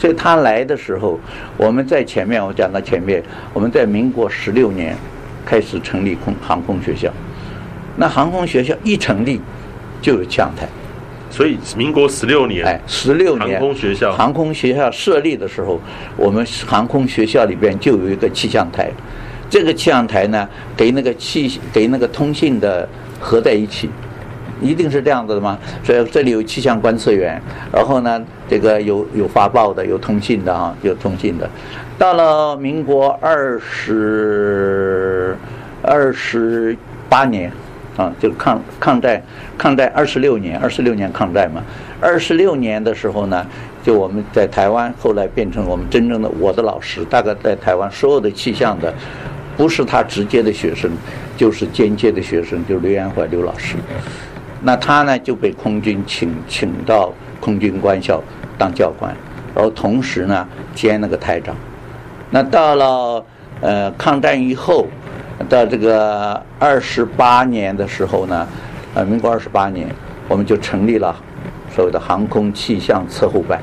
[0.00, 1.20] 所以他来的时候，
[1.58, 3.22] 我们在前面我讲到前面，
[3.52, 4.96] 我们在民国十六年
[5.44, 7.12] 开始成立空航空学校，
[7.96, 9.38] 那航空学校一成立，
[10.00, 10.66] 就有气象台。
[11.30, 15.78] 所以民国十六年，哎，十六年航空学校航空学校设立的时候，
[16.16, 18.90] 我们航空学校里边就有一个气象台。
[19.50, 22.88] 这个气象台呢，给那个气给那个通信的
[23.20, 23.90] 合在一起，
[24.60, 25.58] 一定是这样子的吗？
[25.82, 27.40] 所以这里有气象观测员，
[27.72, 31.48] 然后呢，这个有有发报的，有通信的啊，有通信的。
[31.98, 35.36] 到了民国二十
[35.82, 36.76] 二十
[37.08, 37.52] 八年。
[37.96, 39.20] 啊，就抗抗战，
[39.58, 41.60] 抗战二十六年，二十六年抗战嘛。
[42.00, 43.44] 二十六年的时候呢，
[43.82, 48.94] 就我们在台湾，后来变成我们真正的我的老师，大概在台湾所有的气象的，
[49.54, 50.90] 不是他直接的学生，
[51.36, 53.76] 就是间接的学生，就是刘延怀刘老师。
[54.62, 58.22] 那他呢就被空军请请到空军官校
[58.58, 59.14] 当教官，
[59.54, 61.56] 然后同时呢兼那个台长。
[62.30, 63.24] 那到了
[63.60, 64.86] 呃抗战以后。
[65.48, 68.46] 到这个二十八年的时候呢，
[68.92, 69.88] 呃，民国二十八年，
[70.28, 71.16] 我们就成立了
[71.74, 73.58] 所谓的航空气象测候班，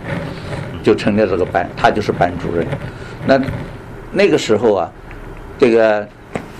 [0.81, 2.65] 就成立了这个班，他就是班主任。
[3.27, 3.39] 那
[4.11, 4.91] 那个时候啊，
[5.59, 6.05] 这个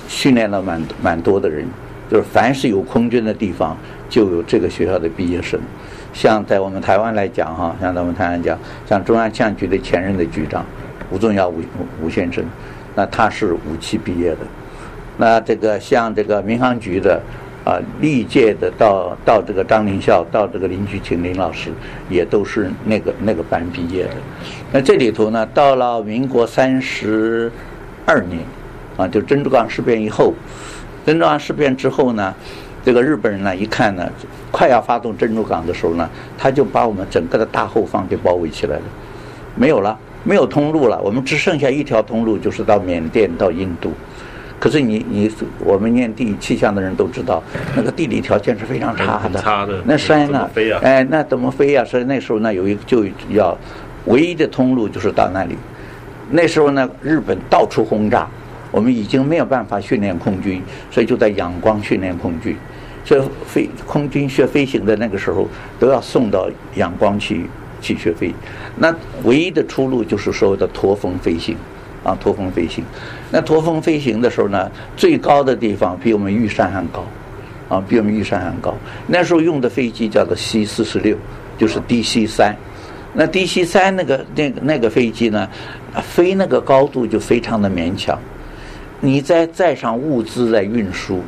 [0.07, 1.65] 训练了蛮蛮多的人，
[2.11, 3.75] 就是凡是有空军的地方，
[4.09, 5.59] 就有这个学校的毕业生。
[6.13, 10.65] 像在我们台湾来讲哈，像在我们台湾讲，像中央气象局的前任的局长
[11.11, 11.61] 吴宗尧吴
[12.01, 12.43] 吴先生，
[12.95, 14.39] 那他是五期毕业的。
[15.17, 17.21] 那这个像这个民航局的，
[17.63, 21.69] 啊，历届的到到这个张林校，到这个林菊琴林老师，
[22.09, 24.11] 也都是那个那个班毕业的。
[24.71, 27.51] 那这里头呢，到了民国三十
[28.05, 28.41] 二年，
[28.95, 30.33] 啊，就珍珠港事变以后，
[31.05, 32.33] 珍珠港事变之后呢，
[32.87, 34.09] 这个日本人呢一看呢，
[34.49, 38.83] 快要发动珍珠港的时候呢，他就把我们整个的大后方给包围起来了，
[39.55, 43.91] 没有了，没有通路了，我们只剩下一条通路，就是到缅甸到印度。
[44.57, 45.29] 可是你你
[45.59, 47.43] 我们念地理气象的人都知道，
[47.75, 49.37] 那个地理条件是非常差的。
[49.41, 49.81] 差的。
[49.83, 50.49] 那山呢？
[50.81, 51.83] 哎，那怎么飞呀？
[51.83, 53.53] 所以那时候呢，有一个就要
[54.05, 55.57] 唯一的通路就是到那里。
[56.31, 58.25] 那时候呢，日本到处轰炸，
[58.71, 62.55] 我们已经没有办法训练空军，所以就在仰光训练空军。
[63.07, 65.47] 学飞空军学飞行的那个时候，
[65.79, 67.47] 都要送到仰光去
[67.79, 68.33] 去学飞。
[68.75, 68.93] 那
[69.23, 71.55] 唯一的出路就是所谓的驼峰飞行。
[72.03, 72.85] 啊，驼峰飞行，
[73.31, 77.03] 那驼峰飞行的时候呢，最高的地方比我们玉山还高，
[77.67, 78.73] 啊，比我们玉山还高。
[79.07, 81.17] 那时候用的飞机叫做 C 四十六，
[81.57, 82.55] 就是 DC 三。
[83.13, 85.49] 那 DC 三那个那个那个飞机呢，
[86.01, 88.17] 飞那个高度就非常的勉强，
[89.01, 91.21] 你再载上物资来运输。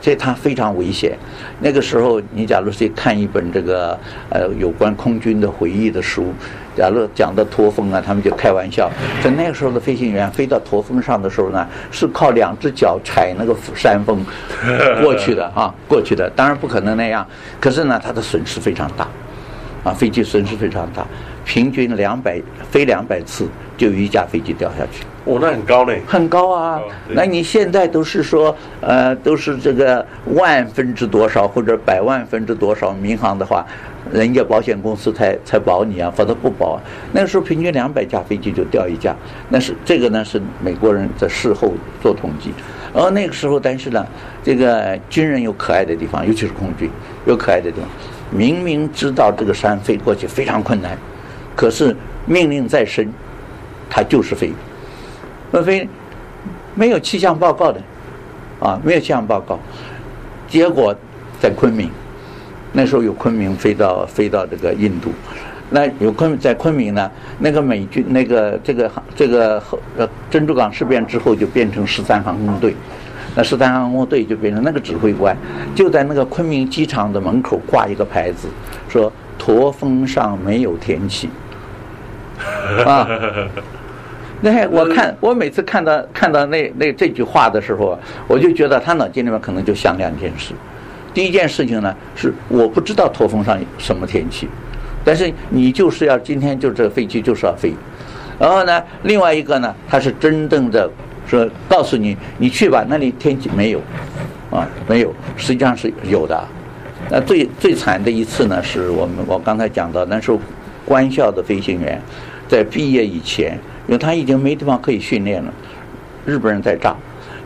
[0.00, 1.16] 所以它非常危险。
[1.60, 3.98] 那个时候，你假如去看一本这个
[4.30, 6.32] 呃有关空军的回忆的书，
[6.76, 8.90] 假如讲到驼峰啊，他们就开玩笑，
[9.22, 14.24] 在那个时候的飞行员飞到驼峰上的时候呢，是靠两只脚踩那个山峰
[15.02, 16.30] 过去的 啊，过去的。
[16.30, 17.26] 当然不可能那样，
[17.60, 19.08] 可是呢，它的损失非常大，
[19.82, 21.04] 啊，飞机损失非常大，
[21.44, 22.40] 平均两百
[22.70, 25.04] 飞两百次就有一架飞机掉下去。
[25.28, 26.80] 哦，那很高嘞，很高啊！
[27.10, 33.62] 那你现在都是说，呃，都是这个万分之多少或者百万分之多少民航的话，
[34.10, 36.80] 人家保险公司才才保你啊，否则不保。
[37.12, 39.14] 那个时候平均两百架飞机就掉一架，
[39.50, 42.50] 那是这个呢是美国人在事后做统计。
[42.94, 44.06] 而那个时候，但是呢，
[44.42, 46.88] 这个军人有可爱的地方，尤其是空军
[47.26, 47.88] 有可爱的地方，
[48.30, 50.96] 明明知道这个山飞过去非常困难，
[51.54, 53.12] 可是命令在身，
[53.90, 54.50] 他就是飞。
[55.50, 55.88] 莫非
[56.74, 57.80] 没有气象报告的
[58.60, 58.80] 啊？
[58.84, 59.58] 没有气象报告，
[60.46, 60.94] 结果
[61.40, 61.90] 在昆明，
[62.72, 65.10] 那时候有昆明飞到飞到这个印度，
[65.70, 69.62] 那有昆在昆明呢，那个美军那个这个这个
[69.96, 72.74] 呃珍珠港事变之后就变成十三航空队，
[73.34, 75.36] 那十三航空队就变成那个指挥官
[75.74, 78.48] 就在那个昆明机场的门口挂一个牌子，
[78.88, 81.28] 说驼峰上没有天气，
[82.84, 83.08] 啊。
[84.42, 90.54] 那我看我每次看到看到那那这句话的时候，我就觉得他脑筋里面可能就想两件事。
[91.12, 94.48] 第一件事情呢是我不知道驼峰上什么天气，
[95.04, 97.74] 但是你就是要今天就这飞机就是要飞。
[98.38, 100.88] 然后呢，另外一个呢，他是真正的
[101.26, 103.80] 说告诉你你去吧，那里天气没有
[104.52, 106.40] 啊没有，实际上是有的。
[107.10, 110.38] 那最最惨的一次呢，是我们我刚才讲到那时候
[110.84, 112.00] 官校的飞行员
[112.46, 113.58] 在毕业以前。
[113.88, 115.52] 因为他已经没地方可以训练了，
[116.26, 116.94] 日本人在炸，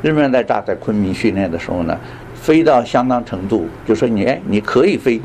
[0.02, 1.96] 日本人在炸，在昆明训练的时候呢，
[2.34, 5.20] 飞到相当程度，就说你哎，你可以飞，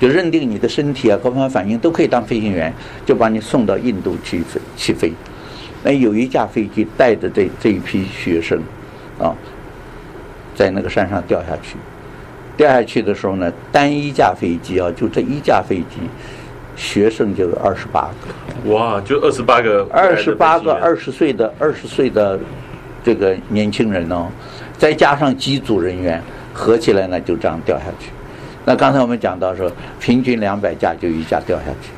[0.00, 2.72] 就认定你的身体啊各方面反应都可以当飞行员，
[3.04, 5.12] 就把你送到印度去飞去飞。
[5.84, 8.58] 那有一架飞机带着这这一批学生，
[9.18, 9.36] 啊，
[10.54, 11.76] 在那个山上掉下去，
[12.56, 15.98] 掉下去的时候呢，单一架飞机啊，就这一架飞机，
[16.76, 18.70] 学生就有二十八个。
[18.72, 22.38] 哇，就二十八个，二十八个二十岁的二十岁的
[23.04, 24.26] 这个年轻人哦，
[24.78, 28.10] 再加上机组人员，合起来呢就这样掉下去。
[28.64, 31.90] 那刚才我们讲到说，平均两百架就一架掉下去，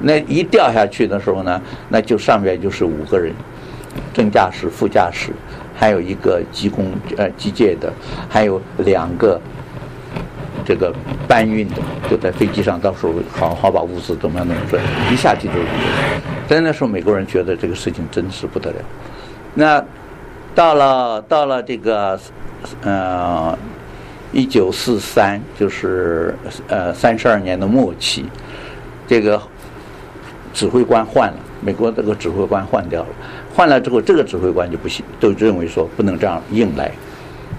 [0.00, 3.32] 那一掉下去的时候呢，那就上面就是五个人，
[4.12, 5.30] 正驾驶、副驾驶，
[5.72, 7.92] 还有一个机工呃机械的，
[8.28, 9.40] 还有两个
[10.64, 10.94] 这个
[11.26, 11.76] 搬运的，
[12.08, 14.82] 就在飞机上到时候好好把物资怎么样弄出来，
[15.12, 15.66] 一下去就是。
[16.48, 18.76] 在那时候，美国人觉得这个事情真是不得了。
[19.54, 19.84] 那
[20.54, 22.18] 到了到了这个
[22.82, 23.58] 呃。
[24.32, 26.32] 一九四三就是
[26.68, 28.24] 呃三十二年的末期，
[29.08, 29.42] 这个
[30.54, 33.08] 指挥官换了，美国这个指挥官换掉了，
[33.52, 36.92] 换了之后这个指挥官就不行，都认为说不能这样硬来，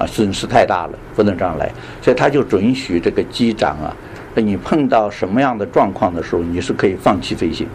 [0.01, 1.71] 啊损失太大了，不能这样来，
[2.01, 3.95] 所以他就准许这个机长啊，
[4.35, 7.67] 你碰到什么样的状况的时候，你是可以放弃飞行，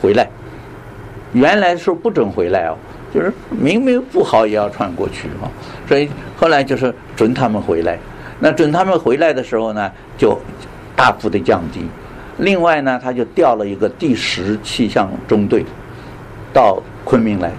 [0.00, 0.28] 回来。
[1.32, 2.76] 原来是不准回来哦，
[3.14, 5.50] 就是明明不好也要穿过去哈，
[5.88, 7.98] 所以后来就是准他们回来。
[8.38, 10.38] 那准他们回来的时候呢，就
[10.94, 11.86] 大幅的降低。
[12.38, 15.64] 另外呢，他就调了一个第十气象中队
[16.52, 17.50] 到昆明来。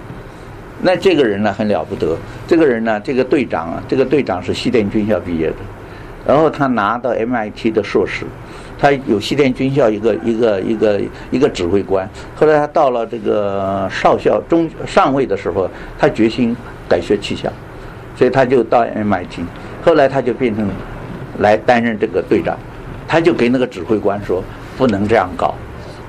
[0.86, 2.14] 那这个人呢，很了不得。
[2.46, 5.56] 这个人呢，这个队长啊，这个队长是西点军校毕业的，
[6.26, 8.26] 然后他拿到 MIT 的硕士，
[8.78, 12.06] 他有西点军校一个一个一个一个指挥官。
[12.36, 15.66] 后来他到了这个少校中上尉的时候，
[15.98, 16.54] 他决心
[16.86, 17.50] 改学气象，
[18.14, 19.40] 所以他就到 MIT。
[19.82, 20.68] 后来他就变成
[21.38, 22.58] 来担任这个队长，
[23.08, 24.44] 他就给那个指挥官说
[24.76, 25.54] ：“不能这样搞，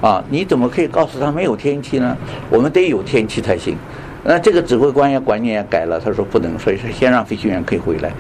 [0.01, 2.17] 啊，你怎么可以告诉他没有天气呢？
[2.49, 3.77] 我们得有天气才行。”
[4.27, 8.11] 那这个指挥官也观念也改了，他说不能，所以说先让飞行员可以回来。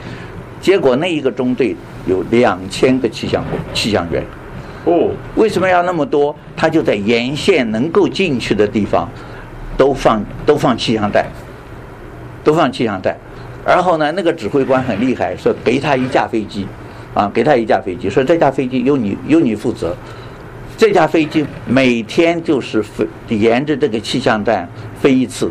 [0.61, 1.75] 结果那一个中队
[2.05, 3.43] 有两千个气象
[3.73, 4.23] 气象员，
[4.85, 6.35] 哦，为什么要那么多？
[6.55, 9.09] 他就在沿线能够进去的地方
[9.75, 11.25] 都放都放气象带，
[12.43, 13.17] 都放气象带。
[13.65, 16.67] 然后呢，那个指挥官很厉害，说给他一架飞机，
[17.15, 19.95] 啊，给他一架飞机，说这架飞机由你由你负责。
[20.77, 24.67] 这架飞机每天就是飞沿着这个气象站
[24.99, 25.49] 飞一次，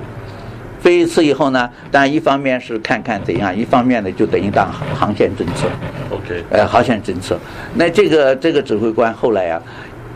[0.85, 5.66] 飞一次以后呢，当然一方面是看看怎样，一方面呢就等于当航线侦测。
[6.11, 7.39] OK，呃，航线侦测。
[7.74, 9.62] 那这个这个指挥官后来啊，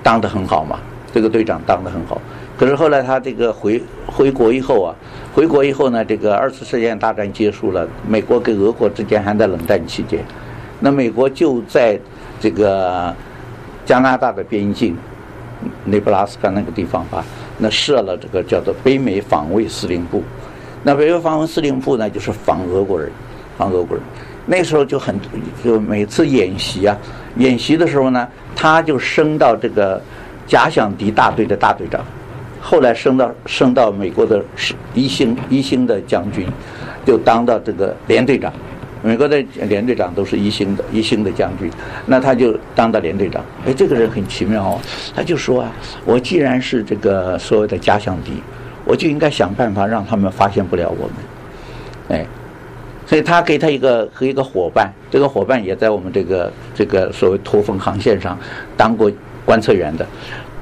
[0.03, 0.79] 当得很好嘛，
[1.11, 2.21] 这个队长当得很好。
[2.59, 4.95] 可是后来他这个回回国以后啊，
[5.35, 10.23] 回国以后呢，这个二次世界大战结束了，美国跟俄国之间还在冷战期间，
[10.81, 11.99] 那美国就在
[12.39, 13.16] 这个
[13.87, 14.95] 加拿大的边境，
[15.87, 17.25] 内布拉斯加那个地方吧，
[17.57, 20.23] 那设了这个叫做北美防卫司令部。
[20.83, 23.11] 那北约防卫司令部呢，就是防俄国人，
[23.57, 24.05] 防俄国人。
[24.47, 25.14] 那时候就很
[25.62, 26.97] 就每次演习啊，
[27.37, 28.26] 演习的时候呢，
[28.57, 30.01] 他就升到这个
[30.47, 32.03] 假想敌大队的大队长。
[32.61, 34.43] 后来升到升到美国的
[34.95, 36.47] 一星一星的将军，
[37.07, 38.53] 就当到这个连队长。
[39.01, 41.70] 美国的连队长都是一星的一星的将军，
[42.05, 43.45] 那他就当到连队长。
[43.64, 44.81] 哎，这个人很奇妙哦，
[45.14, 45.72] 他就说啊，
[46.05, 48.43] 我既然是这个所谓的假想敌，
[48.89, 52.18] 我就应该想办法让他们发现不了我们。
[52.18, 52.26] 哎，
[53.07, 58.39] 所以他给他一个和一个伙伴，这个伙伴也在我们这个这个所谓驼峰航线上
[58.78, 59.12] 当过
[59.45, 60.07] 观测员的，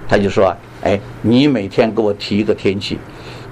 [0.08, 0.56] 他就说啊。
[0.82, 2.96] 哎，你每天给我提一个天气，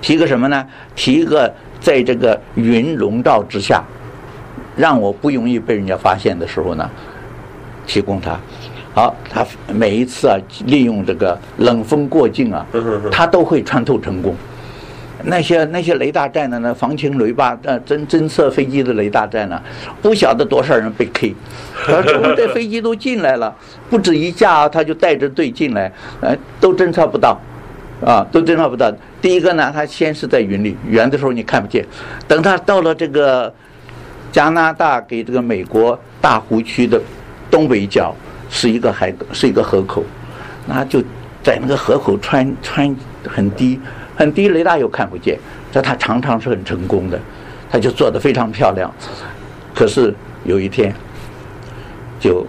[0.00, 0.64] 提个什么呢？
[0.94, 3.82] 提一个在这个云笼罩之下，
[4.76, 6.88] 让我不容易被人家发现的时候呢，
[7.86, 8.38] 提供它。
[8.92, 12.64] 好，他每一次啊，利用这个冷风过境啊，
[13.10, 14.36] 他都会穿透成功。
[15.26, 19.60] 那些那些雷达站的呢，防情雷达呃侦侦测飞机的雷达站呢，
[20.02, 21.34] 不晓得多少人被 K。
[21.86, 23.54] 他说这飞机都进来了，
[23.88, 27.40] 不止一架，他就带着队进来，呃，都侦测不到，
[28.04, 28.92] 啊，都侦测不到。
[29.22, 31.84] 第一个呢，他先是在云里，远的时候你看不见，
[32.28, 33.52] 等他到了这个
[34.30, 37.00] 加拿大给这个美国大湖区的
[37.50, 38.14] 东北角，
[38.50, 40.04] 是一个海，是一个河口，
[40.66, 41.02] 那就
[41.42, 42.94] 在那个河口穿穿
[43.26, 43.80] 很低。
[44.16, 45.38] 很低，雷达又看不见，
[45.72, 47.18] 这他常常是很成功的，
[47.70, 48.92] 他就做得非常漂亮。
[49.74, 50.94] 可是有一天，
[52.20, 52.46] 就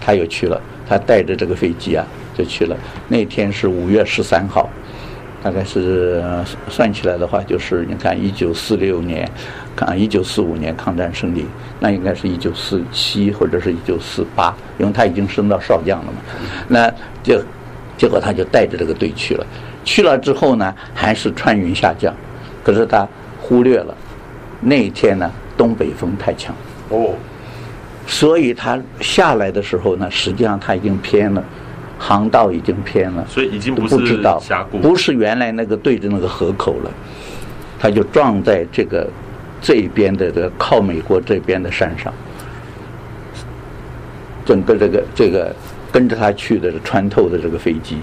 [0.00, 2.04] 他又去了，他带着这个飞机啊
[2.36, 2.76] 就去了。
[3.08, 4.68] 那天是五月十三号，
[5.42, 6.22] 大概是
[6.68, 9.30] 算起来的话，就是你看一九四六年，
[9.76, 11.46] 看一九四五年抗战胜利，
[11.78, 16.18] 那应该是一九四七或者是一九四八，因为他已经升到少将了嘛。
[16.66, 16.92] 那
[17.22, 17.40] 就
[17.96, 19.46] 结果他就带着这个队去了。
[19.84, 22.12] 去了之后呢，还是穿云下降，
[22.62, 23.06] 可是他
[23.40, 23.94] 忽略了
[24.60, 26.54] 那一天呢，东北风太强。
[26.88, 27.14] 哦，
[28.06, 31.44] 所以他下来的时候呢，实际上他已经偏了，
[31.98, 36.90] 航道已经偏了，所以已经不是峡谷，不是原来那个对着那个河口了，
[37.78, 39.08] 他就撞在这个
[39.60, 42.12] 这边的这个靠美国这边的山上，
[44.44, 45.54] 整个这个这个
[45.90, 47.98] 跟着他去的穿透的这个飞机，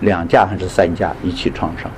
[0.00, 1.90] 两架还是三架一起撞上，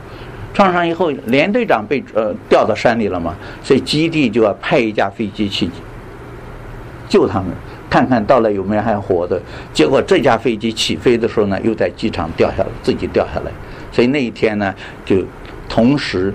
[0.53, 5.69] 撞上以后连队长被呃掉到山里了嘛，所以基地就要派一架飞机去。
[7.09, 7.49] 救他们，
[7.91, 9.41] 看看到了有没有还活的。
[9.73, 13.51] 结果这架飞机起飞的时候呢，又在机场掉下来，自己掉下来。
[13.91, 14.73] 所以那一天呢，
[15.05, 15.25] 就
[15.69, 16.33] 同时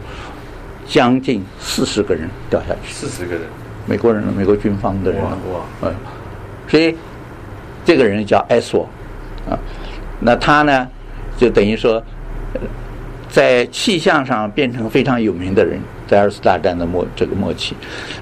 [0.86, 2.92] 将近四十个人掉下去。
[2.92, 3.44] 四十个人，
[3.86, 5.24] 美国人，美国军方的人。
[5.24, 5.62] 哇哇！
[5.84, 5.96] 嗯，
[6.68, 6.94] 所以
[7.86, 8.90] 这个人叫艾索，
[9.50, 9.56] 啊，
[10.20, 10.86] 那他呢，
[11.38, 12.02] 就等于说，
[13.30, 15.80] 在气象上变成非常有名的人。
[16.08, 17.76] 在二次大战的末这个末期，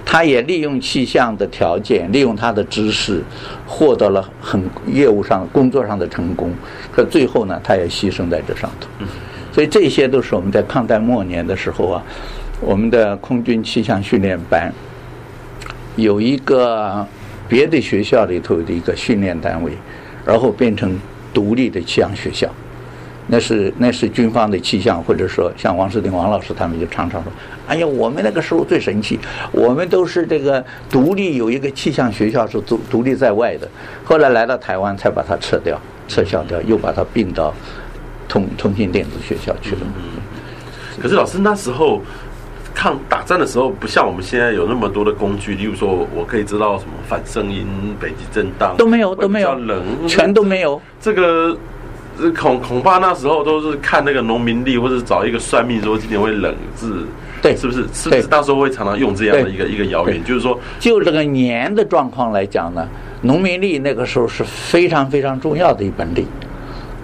[0.06, 3.22] 他也利用气象的条件，利用他的知识，
[3.68, 6.50] 获得了很业务上工作上的成功。
[6.94, 8.88] 可最后呢，他也牺牲在这上头。
[9.52, 12.02] 所以这些都是我们在抗战末年的时候啊，
[12.62, 14.74] 我们的空军气象训练班
[15.98, 17.06] 有一个
[17.50, 19.74] 别的学校里头的一个训练单位，
[20.26, 20.98] 然后变成
[21.34, 22.50] 独立的气象学校。
[23.28, 27.32] 那是那是军方的气象，或者说像王世定王老师他们就常常说
[27.68, 29.18] ：“哎呀，我们那个时候最神奇，
[29.52, 33.68] 我们都是这个独立有一个气象学校是独独立在外的，
[34.04, 37.54] 后来来到台湾才把它撤掉，撤销掉，又把它并到
[38.28, 39.82] 通通信电子学校去了。”
[41.02, 42.02] 可是老师那时候
[42.76, 47.66] 抗打仗的时候，不像我们现在有那么多的工具，例如说我可以知道什么反声音、
[48.00, 51.58] 北极震荡都没有，都没有，冷全都没有这个。
[52.36, 56.88] 恐恐怕那时候都是看那个农民历，或者找一个算命说今年会冷，是，
[57.42, 57.88] 对，是不是？
[57.94, 58.24] 是不是？
[58.28, 62.88] 到时候会常常用这样的一个一个谣言，就是说，就这个年的状况来讲呢，
[63.22, 66.26] 农民历那个时候是非常非常重要的一本历，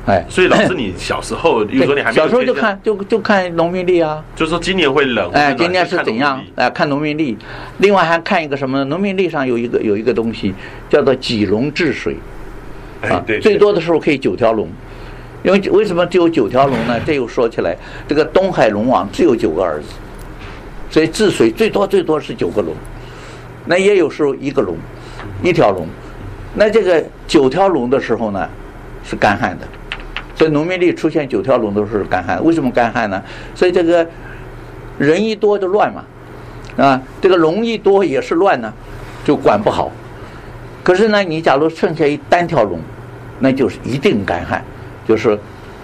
[0.06, 6.40] 哎，所以老师 你小时候，比如说你还没小时候就看就就看农民历啊，就是说今年会冷，哎，今年是怎样？
[6.56, 7.36] 哎，看农民历，
[7.80, 8.86] 另外还看一个什么呢？
[8.86, 10.54] 农民历上有一个有一个东西
[10.88, 12.16] 叫做几龙治水，
[13.02, 14.70] 啊，对，最多的时候可以九条龙。
[15.42, 17.00] 因为为什么只有九条龙呢？
[17.06, 17.76] 这又说起来，
[18.08, 19.88] 这个东海龙王只有九个儿子，
[20.90, 22.74] 所以治水最多最多是九个龙，
[23.66, 24.76] 那也有时候一个龙，
[25.42, 25.88] 一条龙，
[26.54, 28.50] 那这个九条龙的时候呢，
[29.04, 29.66] 是干旱的，
[30.36, 32.44] 所以农民里出现九条龙都是干旱。
[32.44, 33.24] 为什么干旱呢？
[33.56, 34.06] 所以这个
[34.98, 36.04] 人一多就乱嘛，
[36.84, 38.74] 啊，这个龙一多也是乱呢，
[39.24, 39.90] 就管不好。
[40.84, 42.82] 可是呢，你假如剩下一单条龙，
[43.40, 44.62] 那就是一定干旱。
[45.10, 45.36] 就是，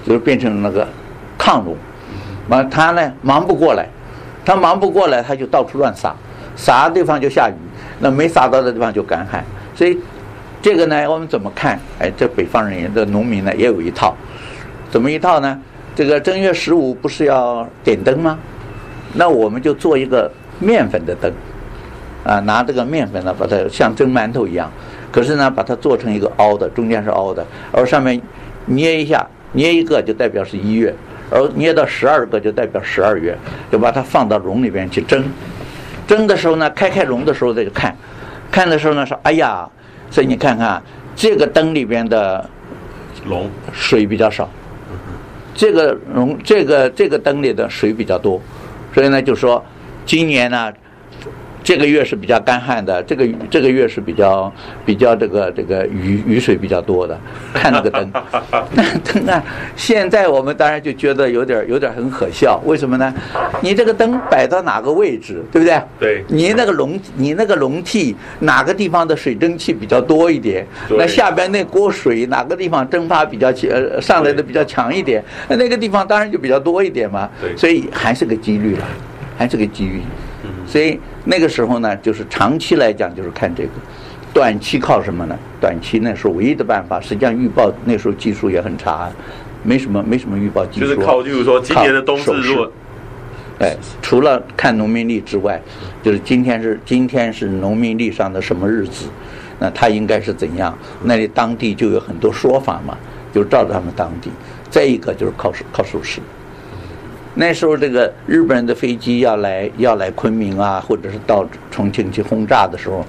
[0.06, 0.88] 就是变成那个
[1.36, 1.76] 亢龙，
[2.48, 3.90] 完他呢忙不过来，
[4.46, 6.16] 他忙不过来，他就到处乱撒，
[6.56, 7.54] 撒的地方就下雨，
[8.00, 9.44] 那没撒到的地方就干旱。
[9.74, 9.98] 所以
[10.62, 11.80] 这个呢，我们怎么看？
[11.98, 14.16] 哎，这北方人的农民呢也有一套，
[14.92, 15.60] 怎么一套呢？
[15.96, 18.38] 这个正月十五不是要点灯吗？
[19.14, 21.34] 那我们就做一个面粉的灯，
[22.24, 24.72] 啊，拿这个面粉呢，把它像蒸馒头一样，
[25.12, 28.22] 可是呢，把它做成一个凹的，中间是凹的，而上面。
[28.66, 30.94] 捏一下，捏一个就代表是一月，
[31.30, 33.38] 而捏到十二个就代表十二月，
[33.72, 35.24] 就把它放到笼里边去蒸。
[36.08, 37.96] 蒸的时候呢，开开笼的时候再去看，
[38.52, 39.68] 看的时候呢说：“哎呀，
[40.10, 40.82] 所以你看看
[41.16, 42.48] 这个灯里边的
[43.26, 44.50] 笼水比较少，
[45.54, 48.42] 这个笼这个这个灯里的水比较多，
[48.94, 49.64] 所以呢就说
[50.06, 50.72] 今年呢。”
[51.66, 54.54] 这个月是比较干旱的，这个这个月是比较
[54.86, 57.20] 比较这个这个雨雨水比较多的。
[57.56, 58.12] 看那个灯，
[58.76, 59.44] 那灯啊，
[59.76, 62.62] 现在我们当然就觉得有点有点很可笑。
[62.66, 63.12] 为什么呢？
[63.62, 65.82] 你这个灯摆到哪个位置，对不对？
[66.00, 66.24] 对。
[66.28, 70.64] 你那个笼，你那个笼屉哪个地方的水蒸气比较多一点？
[70.92, 75.24] 那下边那锅水哪个地方蒸发比较强，上来的比较强一点？
[75.50, 77.28] 那那个地方当然就比较多一点嘛。
[77.42, 77.58] 对。
[77.58, 78.86] 所以还是个几率了，
[79.36, 80.04] 还是个几率。
[80.68, 83.70] 所以那个时候呢，就是长期来讲就是看这个，
[84.34, 85.38] 短期靠什么呢？
[85.60, 89.10] 短期那时候唯一的办法，实际上预报那时候技术也很差，
[89.64, 90.86] 没什么没什么预报技术。
[90.86, 92.72] 就是靠，就是说今年的冬至若，
[93.60, 95.60] 哎，除了看农民历之外，
[96.04, 99.08] 就是今天是今天是农民历上的什么日子，
[99.58, 100.78] 那它应该是怎样？
[101.04, 102.96] 那里当地就有很多说法嘛，
[103.34, 104.30] 就照着他们当地。
[104.70, 106.20] 再一个就是靠靠手势。
[107.38, 113.06] 那时候，这个日本人的飞机要来要来昆明啊，或者是到重庆去轰炸的时候，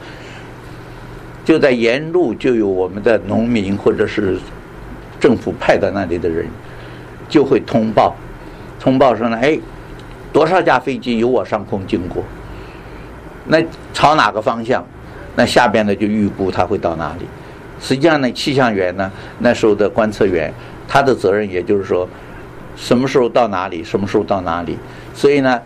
[1.45, 4.37] 就在沿路就有我们的农民或者是
[5.21, 6.45] 政府派到那里的人，
[7.29, 8.17] 就会通报，
[8.81, 9.57] 通报说呢，哎，
[10.33, 12.25] 多少架飞机由我上空经过，
[13.47, 13.63] 那
[13.95, 14.85] 朝哪个方向？
[15.37, 17.27] 那下边呢就预估它会到哪里。
[17.79, 20.53] 实际上呢，气象员呢那时候的观测员，
[20.89, 22.09] 他的责任也就是说，
[22.77, 24.77] 什么时候到哪里，什么时候到哪里。
[25.15, 25.61] 所以呢，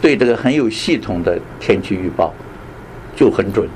[0.00, 2.32] 对这个很有系统的天气预报
[3.14, 3.68] 就很准。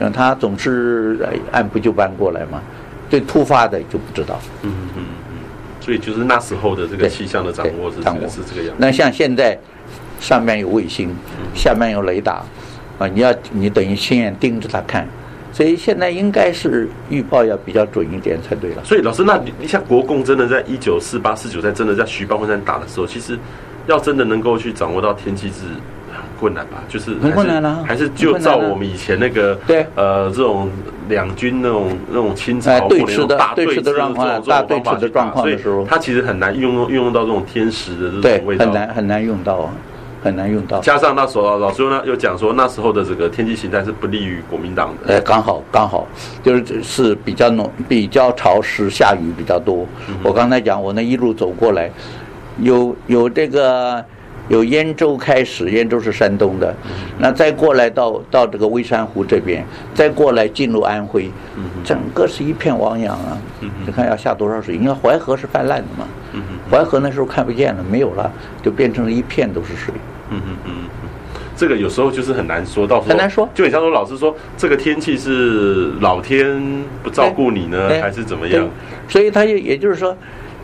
[0.00, 1.18] 嗯，他总是
[1.50, 2.60] 按部就班过来嘛，
[3.08, 4.38] 对突发的就不知道。
[4.62, 5.36] 嗯嗯嗯，
[5.80, 8.74] 所以就是那时候的这个气象的掌握是掌握是这个样子。
[8.78, 9.58] 那像现在
[10.20, 11.12] 上面有卫星，
[11.54, 12.44] 下面有雷达，
[12.98, 15.04] 啊，你要你等于亲眼盯着它看，
[15.58, 18.84] 所以现在应该是预报要比较准一点才对了。
[18.84, 23.36] 所以老师，那你你像国共真的在一九四八四九在真的在徐蚌会战打的时候，其实
[23.88, 25.64] 要真的能够去掌握到天气是
[26.12, 26.22] 很。
[26.38, 29.84] 困难吧，就是很困难啊，还是就照我们以前那个对。
[29.96, 30.70] 呃这种
[31.08, 39.74] 两军那种那种清朝对峙的大对峙的状况，大对峙的状况的时候，它其实很难运用运用到这种天时的这种味道，很难很难用到啊，
[40.22, 40.80] 很难用到。
[40.80, 46.06] 加上那时候老师呢又讲说那时候的这个天气形态是不利于国民党的，哎，刚好刚好
[46.42, 49.86] 就是是比较浓比较潮湿，下雨比较多。
[50.22, 51.90] 我刚才讲我那一路走过来，
[52.58, 54.04] 有有这个。
[54.48, 56.74] 有兖州开始，兖州是山东的，
[57.18, 61.30] 那再过来到到这个微山湖这边，再过来进入安徽，
[61.84, 63.36] 整个是一片汪洋啊！
[63.84, 64.74] 你看要下多少水？
[64.76, 66.08] 因为淮河是泛滥的嘛，
[66.70, 68.30] 淮河那时候看不见了，没有了，
[68.62, 69.92] 就变成了一片都是水。
[70.30, 70.72] 嗯嗯嗯，
[71.54, 76.58] 这个有时候就是很难说，到很难说，就很像说老师说，这个天气是老天
[77.02, 78.66] 不照顾你呢，还是怎么样？
[79.08, 80.16] 所以他也也就是说，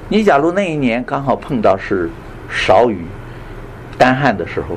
[0.09, 2.09] 你假如那一年刚好碰到是
[2.49, 3.05] 少雨。
[3.99, 4.77] 干旱的时候，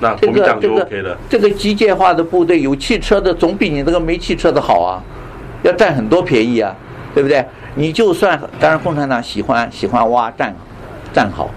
[0.00, 1.16] 那国民党就 OK 了。
[1.28, 5.02] 这个这个机械化的部队有汽车的，总比你那个没汽车的好啊，
[5.62, 6.74] 要占很多便宜啊，
[7.14, 7.44] 对不对？
[7.76, 10.52] 你就算当然共产党喜欢喜欢挖战
[11.12, 11.48] 战壕，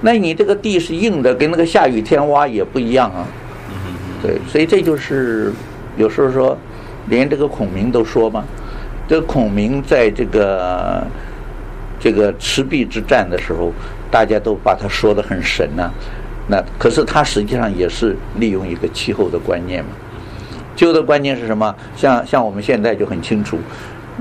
[0.00, 3.24] 那你这个地是硬的，跟那个下雨天挖也不一样啊。
[4.20, 5.52] 对，所以这就是
[5.96, 6.58] 有时候说，
[7.08, 8.42] 连这个孔明都说嘛，
[9.06, 11.06] 这孔明在这个
[12.00, 13.72] 这个赤壁之战的时候。
[14.14, 15.94] 大家都把它说得很神呐、啊，
[16.46, 19.90] 那可是它实际上也是利用一个气候的观念嘛。
[20.76, 21.74] 气候的观念是什么？
[21.96, 23.58] 像像我们现在就很清楚，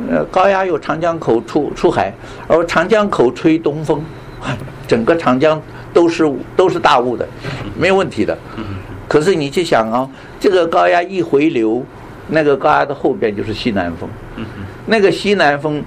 [0.10, 2.12] 呃，高压由长江口出出海，
[2.48, 4.04] 而长江口吹东风，
[4.88, 5.62] 整个长江
[5.94, 7.28] 都是都是大雾的，
[7.78, 8.36] 没有问题的。
[9.08, 11.86] 可是你去想啊、哦，这个高压一回流，
[12.30, 14.10] 那个高压的后边就是西南风，
[14.88, 15.84] 那个西南风。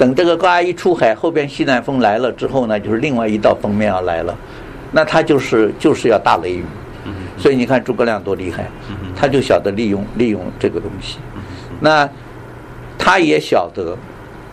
[0.00, 4.34] 等这个高压一出海，后边西南风来了之后呢，就是另外一道锋面要来了，
[4.92, 6.64] 那他就是就是要大雷雨，
[7.36, 8.64] 所以你看诸葛亮多厉害，
[9.14, 11.18] 他就晓得利用利用这个东西，
[11.80, 12.08] 那
[12.96, 13.94] 他也晓得，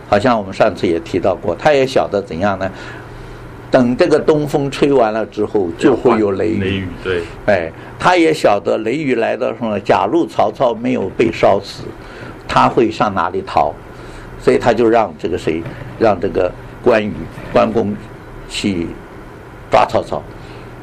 [0.06, 2.70] 好像我们上次也提到过，他也晓得怎样呢？
[3.70, 6.60] 等这个东风吹完了之后，就会有雷雨。
[6.60, 11.84] 雷雨对，哎，他也晓得雷雨来的时候，假如曹操没有被烧死，
[12.46, 13.72] 他会上哪里逃？
[14.40, 15.62] 所以他就让这个谁，
[15.98, 16.50] 让这个
[16.82, 17.12] 关羽、
[17.52, 17.94] 关公
[18.48, 18.86] 去
[19.70, 20.22] 抓曹操，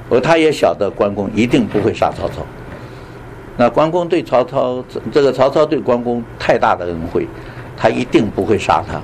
[0.09, 2.45] 而他也晓得关公一定不会杀曹操。
[3.57, 7.25] 那关公对曹操，这个曹操对关公太大的恩惠，
[7.77, 9.01] 他一定不会杀他。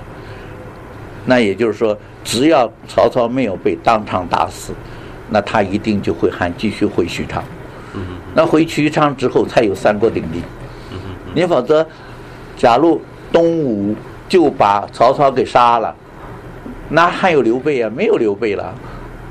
[1.26, 4.74] 那也就是说，只要曹操没有被当场打死，
[5.30, 7.42] 那他一定就会还继续回许昌。
[8.36, 10.42] 那回许昌之后才有三国鼎立。
[11.34, 11.88] 你否则，
[12.58, 13.96] 假如东吴。
[14.32, 15.94] 就把曹操给杀了，
[16.88, 17.92] 那还有刘备啊？
[17.94, 18.74] 没有刘备了，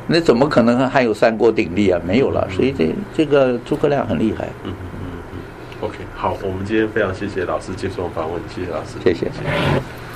[0.06, 1.98] 那怎么可能还有三国鼎立啊？
[2.06, 4.46] 没有了，所以这这个诸葛亮很厉害。
[4.64, 5.88] 嗯嗯嗯。
[5.88, 9.20] OK，好，我们今天非常谢谢老师接受访问，谢谢老师，谢谢。
[9.20, 10.09] 谢谢